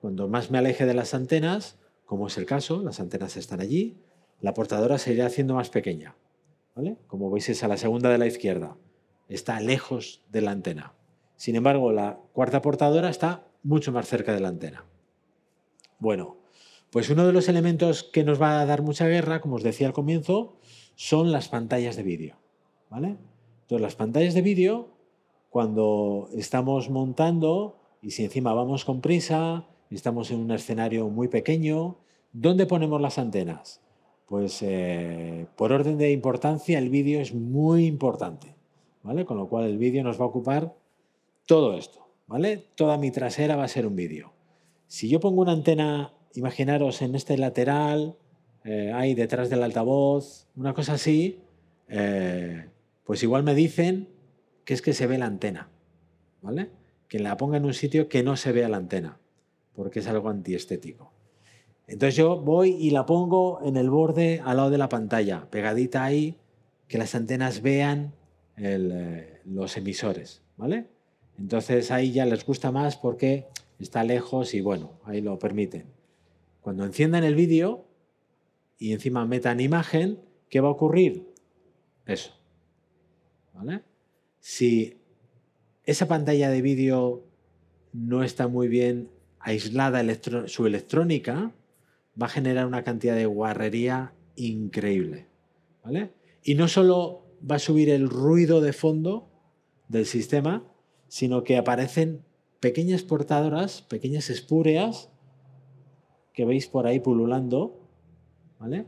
[0.02, 3.98] Cuando más me aleje de las antenas, como es el caso, las antenas están allí,
[4.42, 6.16] la portadora se irá haciendo más pequeña.
[6.76, 6.98] ¿vale?
[7.08, 8.78] Como veis es a la segunda de la izquierda.
[9.30, 10.94] Está lejos de la antena.
[11.38, 14.84] Sin embargo, la cuarta portadora está mucho más cerca de la antena.
[16.00, 16.38] Bueno,
[16.92, 19.88] pues uno de los elementos que nos va a dar mucha guerra, como os decía
[19.88, 20.58] al comienzo,
[20.96, 22.36] son las pantallas de vídeo.
[22.90, 23.18] ¿vale?
[23.62, 24.90] Entonces, las pantallas de vídeo,
[25.50, 31.98] cuando estamos montando y si encima vamos con prisa, estamos en un escenario muy pequeño.
[32.32, 33.82] ¿Dónde ponemos las antenas?
[34.26, 38.56] Pues eh, por orden de importancia el vídeo es muy importante,
[39.04, 39.26] ¿vale?
[39.26, 40.76] Con lo cual el vídeo nos va a ocupar
[41.46, 42.66] todo esto, ¿vale?
[42.76, 44.34] Toda mi trasera va a ser un vídeo.
[44.88, 48.16] Si yo pongo una antena, imaginaros en este lateral,
[48.64, 51.40] eh, ahí detrás del altavoz, una cosa así,
[51.88, 52.70] eh,
[53.04, 54.10] pues igual me dicen
[54.66, 55.70] que es que se ve la antena,
[56.42, 56.70] ¿vale?
[57.08, 59.20] Que la ponga en un sitio que no se vea la antena
[59.80, 61.14] porque es algo antiestético.
[61.88, 66.04] Entonces yo voy y la pongo en el borde al lado de la pantalla, pegadita
[66.04, 66.38] ahí,
[66.90, 68.14] que las antenas vean
[68.60, 70.88] eh, los emisores, ¿vale?
[71.38, 73.48] Entonces ahí ya les gusta más porque
[73.80, 75.86] está lejos y bueno, ahí lo permiten.
[76.62, 77.86] Cuando enciendan el vídeo
[78.78, 81.30] y encima metan imagen, ¿qué va a ocurrir?
[82.06, 82.34] Eso.
[83.54, 83.82] ¿Vale?
[84.40, 84.98] Si
[85.86, 87.24] esa pantalla de vídeo
[87.94, 90.04] no está muy bien aislada
[90.48, 91.54] su electrónica,
[92.22, 95.28] va a generar una cantidad de guarrería increíble.
[95.84, 96.12] ¿vale?
[96.44, 99.30] Y no solo va a subir el ruido de fondo
[99.88, 100.64] del sistema,
[101.08, 102.24] sino que aparecen
[102.60, 105.10] pequeñas portadoras, pequeñas espúreas
[106.34, 107.80] que veis por ahí pululando,
[108.60, 108.86] ¿vale?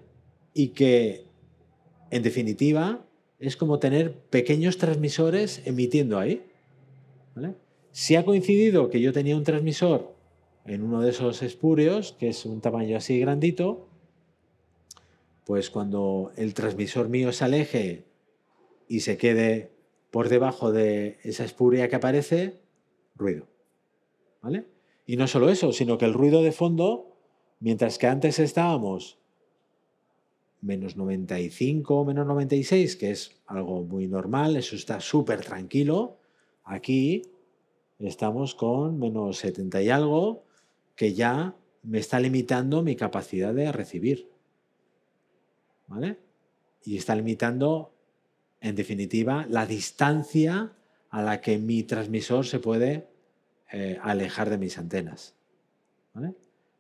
[0.54, 1.26] Y que,
[2.10, 3.06] en definitiva,
[3.40, 6.46] es como tener pequeños transmisores emitiendo ahí.
[7.36, 7.56] ¿vale?
[7.92, 10.16] Si ha coincidido que yo tenía un transmisor
[10.66, 13.88] en uno de esos espúreos, que es un tamaño así grandito,
[15.46, 18.06] pues cuando el transmisor mío se aleje
[18.92, 19.72] y se quede
[20.12, 22.60] por debajo de esa espúrea que aparece,
[23.16, 23.48] ruido.
[24.42, 24.66] ¿Vale?
[25.06, 27.12] Y no solo eso, sino que el ruido de fondo
[27.62, 29.20] Mientras que antes estábamos
[30.62, 36.18] menos 95, menos 96, que es algo muy normal, eso está súper tranquilo.
[36.64, 37.22] Aquí
[38.00, 40.44] estamos con menos 70 y algo,
[40.96, 44.32] que ya me está limitando mi capacidad de recibir.
[45.86, 46.18] ¿Vale?
[46.84, 47.94] Y está limitando,
[48.62, 50.72] en definitiva, la distancia
[51.10, 53.08] a la que mi transmisor se puede
[53.72, 55.36] eh, alejar de mis antenas.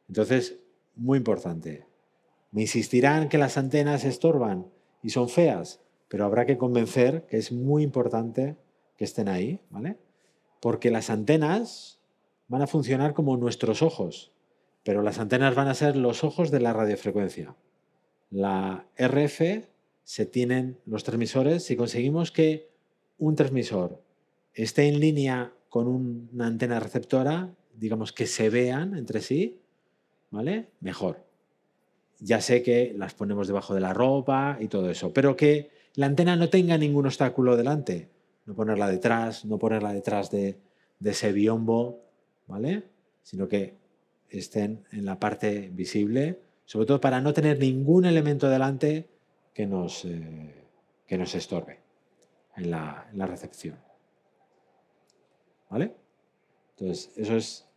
[0.08, 0.60] Entonces,
[0.96, 1.86] muy importante.
[2.52, 4.68] Me insistirán que las antenas estorban
[5.02, 8.58] y son feas, pero habrá que convencer que es muy importante
[8.98, 9.98] que estén ahí, ¿vale?
[10.60, 12.00] Porque las antenas
[12.48, 14.32] van a funcionar como nuestros ojos,
[14.84, 17.56] pero las antenas van a ser los ojos de la radiofrecuencia.
[18.30, 19.71] La RF
[20.12, 22.70] se tienen los transmisores si conseguimos que
[23.18, 24.04] un transmisor
[24.54, 29.62] esté en línea con una antena receptora, digamos que se vean entre sí,
[30.30, 30.68] ¿vale?
[30.82, 31.26] Mejor.
[32.20, 36.08] Ya sé que las ponemos debajo de la ropa y todo eso, pero que la
[36.08, 38.10] antena no tenga ningún obstáculo delante.
[38.46, 40.58] No ponerla detrás, no ponerla detrás de,
[41.02, 42.04] ese biombo,
[42.48, 42.84] ¿vale?
[43.24, 43.76] Sino que
[44.28, 49.11] estén en la parte visible, sobre todo para no tener ningún elemento delante
[49.54, 50.66] que nos, eh,
[51.08, 51.80] que nos estorbe
[52.56, 53.78] en la, recepción.
[55.70, 55.96] ¿Vale?
[56.72, 57.68] Entonces, eso es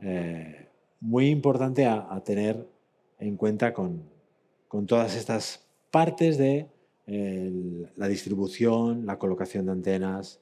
[0.00, 0.68] eh,
[1.00, 2.68] muy importante a, tener
[3.18, 4.12] en cuenta con,
[4.86, 6.68] todas estas partes de
[7.06, 10.40] la distribución, la colocación de antenas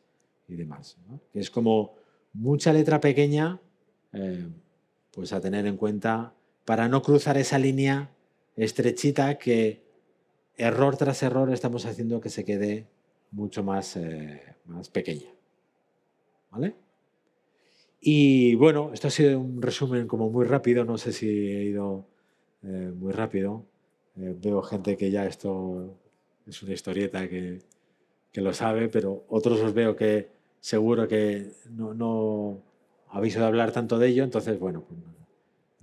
[0.49, 0.97] y demás.
[1.35, 1.97] es como
[2.33, 3.61] mucha letra pequeña,
[4.13, 4.49] eh,
[5.13, 6.35] pues a tener en cuenta
[6.65, 8.11] para no cruzar esa línea
[8.57, 9.83] estrechita que
[10.57, 12.87] error tras error estamos haciendo que se quede
[13.31, 15.31] mucho más, eh, más pequeña.
[16.51, 16.75] ¿Vale?
[18.01, 22.05] Y bueno, esto ha sido un resumen como muy rápido, no sé si he ido
[22.63, 23.65] eh, muy rápido.
[24.17, 25.97] Eh, veo gente que ya esto
[26.47, 27.61] es una historieta que,
[28.33, 30.31] que, lo sabe, pero otros os veo que
[30.61, 32.63] seguro que no, no
[33.09, 35.01] habéis oído hablar tanto de ello, entonces bueno, pues,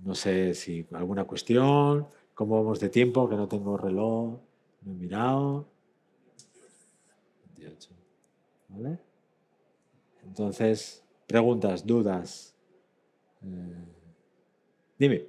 [0.00, 4.38] no sé si alguna cuestión, cómo vamos de tiempo, que no tengo reloj,
[4.82, 5.68] no he mirado.
[7.56, 7.90] 28.
[8.68, 8.98] ¿Vale?
[10.24, 12.54] Entonces, preguntas, dudas.
[13.42, 13.84] Eh,
[14.98, 15.26] dime.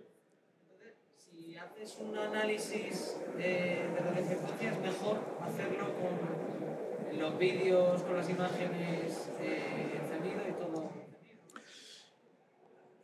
[1.18, 8.30] Si haces un análisis de, de radiofrecuencia, es mejor hacerlo con los vídeos, con las
[8.30, 10.90] imágenes eh, encendido y todo.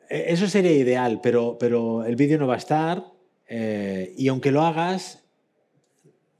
[0.10, 3.04] Eh, eso sería ideal, pero, pero el vídeo no va a estar.
[3.48, 5.27] Eh, y aunque lo hagas,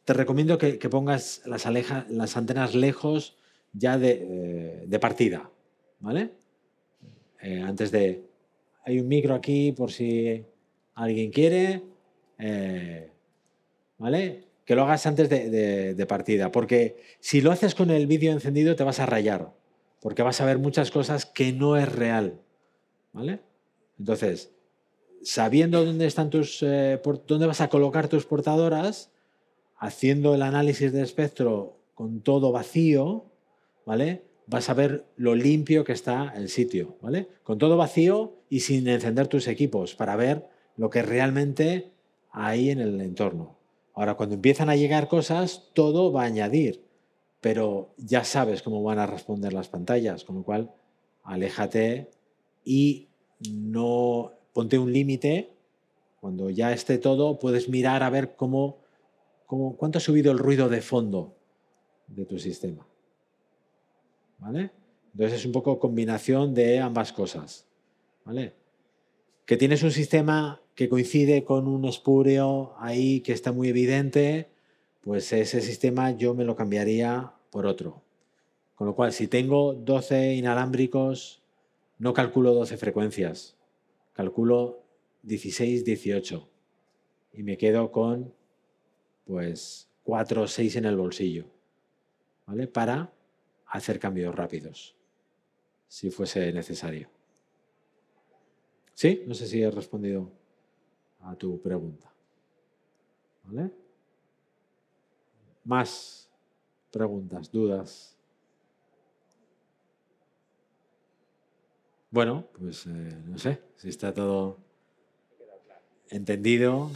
[0.08, 1.66] te recomiendo que, pongas las,
[2.38, 3.36] antenas lejos
[3.74, 5.52] ya de, de partida.
[6.00, 6.32] ¿Vale?
[7.42, 8.24] Eh, antes de...
[8.86, 10.46] Hay un micro aquí por si
[10.96, 11.84] alguien quiere,
[12.40, 13.12] eh,
[13.98, 14.46] ¿vale?
[14.64, 18.86] Que lo hagas antes de, partida, porque si lo haces con el vídeo encendido te
[18.86, 19.52] vas a rayar,
[20.00, 22.40] porque vas a ver muchas cosas que no es real,
[23.12, 23.42] ¿vale?
[24.00, 24.54] Entonces,
[25.22, 29.12] sabiendo dónde están tus, eh, dónde vas a colocar tus portadoras,
[29.78, 33.26] haciendo el análisis de espectro con todo vacío,
[33.86, 34.28] ¿vale?
[34.48, 37.28] vas a ver lo limpio que está el sitio, ¿vale?
[37.44, 40.48] Con todo vacío y sin encender tus equipos para ver
[40.78, 41.92] lo que realmente
[42.32, 43.58] hay en el entorno.
[43.94, 46.86] Ahora, cuando empiezan a llegar cosas, todo va a añadir,
[47.42, 50.72] pero ya sabes cómo van a responder las pantallas, con lo cual
[51.24, 52.10] aléjate
[52.64, 53.10] y
[53.52, 55.52] no ponte un límite.
[56.22, 58.78] Cuando ya esté todo, puedes mirar a ver cómo,
[59.48, 61.36] cuánto ha subido el ruido de fondo
[62.08, 62.86] de tu sistema.
[65.14, 67.68] Entonces es un poco combinación de ambas cosas,
[68.24, 68.54] ¿vale?
[69.46, 74.52] Que tienes un sistema que coincide con un espúreo ahí que está muy evidente,
[75.02, 78.04] pues ese sistema yo me lo cambiaría por otro.
[78.76, 81.42] Con lo cual, si tengo 12 inalámbricos,
[81.98, 83.58] no calculo 12 frecuencias,
[84.14, 84.84] calculo
[85.24, 86.50] 16, 18
[87.34, 88.34] y me quedo con
[89.28, 91.46] pues 4 o 6 en el bolsillo,
[92.46, 92.68] ¿vale?
[92.68, 93.14] Para
[93.68, 94.96] hacer cambios rápidos,
[95.88, 97.10] si fuese necesario.
[98.94, 99.24] ¿Sí?
[99.28, 100.32] No sé si he respondido
[101.22, 102.12] a tu pregunta.
[103.44, 103.72] ¿Vale?
[105.66, 106.32] Más
[106.90, 108.18] preguntas, dudas.
[112.10, 114.58] Bueno, pues eh, no sé si está todo
[116.10, 116.90] entendido.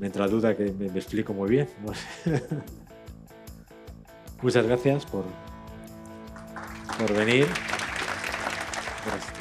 [0.00, 1.68] Me entra duda que me, explico muy bien.
[4.42, 5.24] Muchas gracias por,
[6.98, 7.46] por venir.
[9.04, 9.39] Gracias.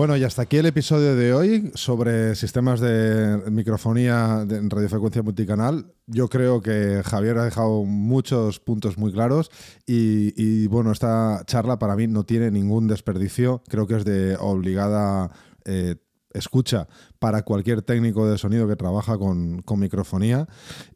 [0.00, 5.92] Bueno, y hasta aquí el episodio de hoy sobre sistemas de microfonía en radiofrecuencia multicanal.
[6.06, 9.50] Yo creo que Javier ha dejado muchos puntos muy claros
[9.86, 13.62] y, bueno, esta charla para mí no tiene ningún desperdicio.
[13.68, 15.32] Creo que es de obligada
[15.66, 15.96] eh,
[16.32, 20.46] escucha para cualquier técnico de sonido que trabaja con, microfonía.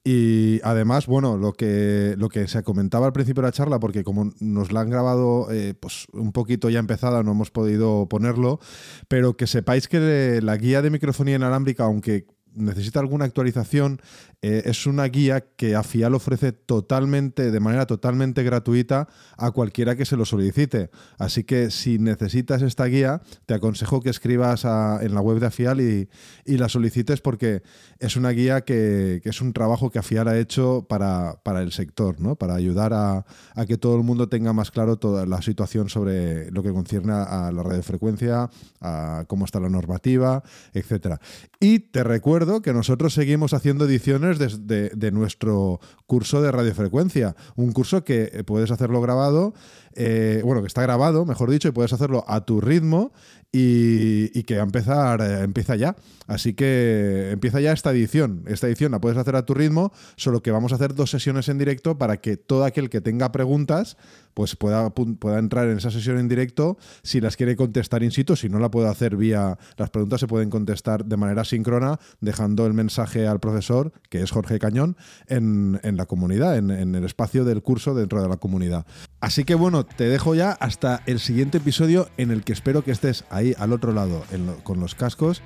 [0.05, 4.05] Y además, bueno, lo que, lo que se comentaba al principio de la charla, porque
[4.05, 8.61] como nos la han grabado eh, pues un poquito ya empezada, no hemos podido ponerlo,
[9.09, 14.01] pero que sepáis que la guía de microfonía inalámbrica, aunque necesita alguna actualización,
[14.43, 20.05] eh, es una guía que AFIAL ofrece totalmente, de manera totalmente gratuita a cualquiera que
[20.05, 20.91] se lo solicite.
[21.19, 25.81] Así que si necesitas esta guía, te aconsejo que escribas en la web de AFIAL
[25.81, 26.09] y,
[26.47, 27.63] la solicites porque
[27.99, 32.37] es una guía que, es un trabajo que AFIAL ha hecho para, el sector, ¿no?
[32.37, 33.25] para ayudar a,
[33.67, 37.51] que todo el mundo tenga más claro toda la situación sobre lo que concierne a
[37.53, 38.51] la radiofrecuencia,
[38.81, 40.43] a cómo está la normativa,
[40.75, 41.17] etc.
[41.61, 47.35] Y te recuerdo que nosotros seguimos haciendo ediciones de, nuestro curso de radiofrecuencia.
[47.57, 49.55] Un curso que eh, puedes hacerlo grabado,
[49.95, 53.13] eh, bueno, que está grabado, mejor dicho, y puedes hacerlo a tu ritmo
[53.51, 55.97] y, que empezar, eh, empieza ya.
[56.27, 58.45] Así que empieza ya esta edición.
[58.47, 61.49] Esta edición la puedes hacer a tu ritmo, solo que vamos a hacer dos sesiones
[61.49, 63.97] en directo para que todo aquel que tenga preguntas
[64.35, 68.37] pues pueda, pueda entrar en esa sesión en directo si las quiere contestar in situ,
[68.37, 69.59] si no la puedo hacer vía...
[69.77, 74.31] Las preguntas se pueden contestar de manera síncrona dejando el mensaje al profesor, que es
[74.31, 78.87] Jorge Cañón, en, la comunidad, en, en el espacio del curso dentro de la comunidad.
[79.21, 82.91] Así que bueno, te dejo ya hasta el siguiente episodio en el que espero que
[82.91, 84.25] estés ahí al otro lado
[84.63, 85.43] con los cascos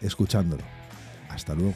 [0.00, 0.62] escuchándolo.
[1.28, 1.74] Hasta luego.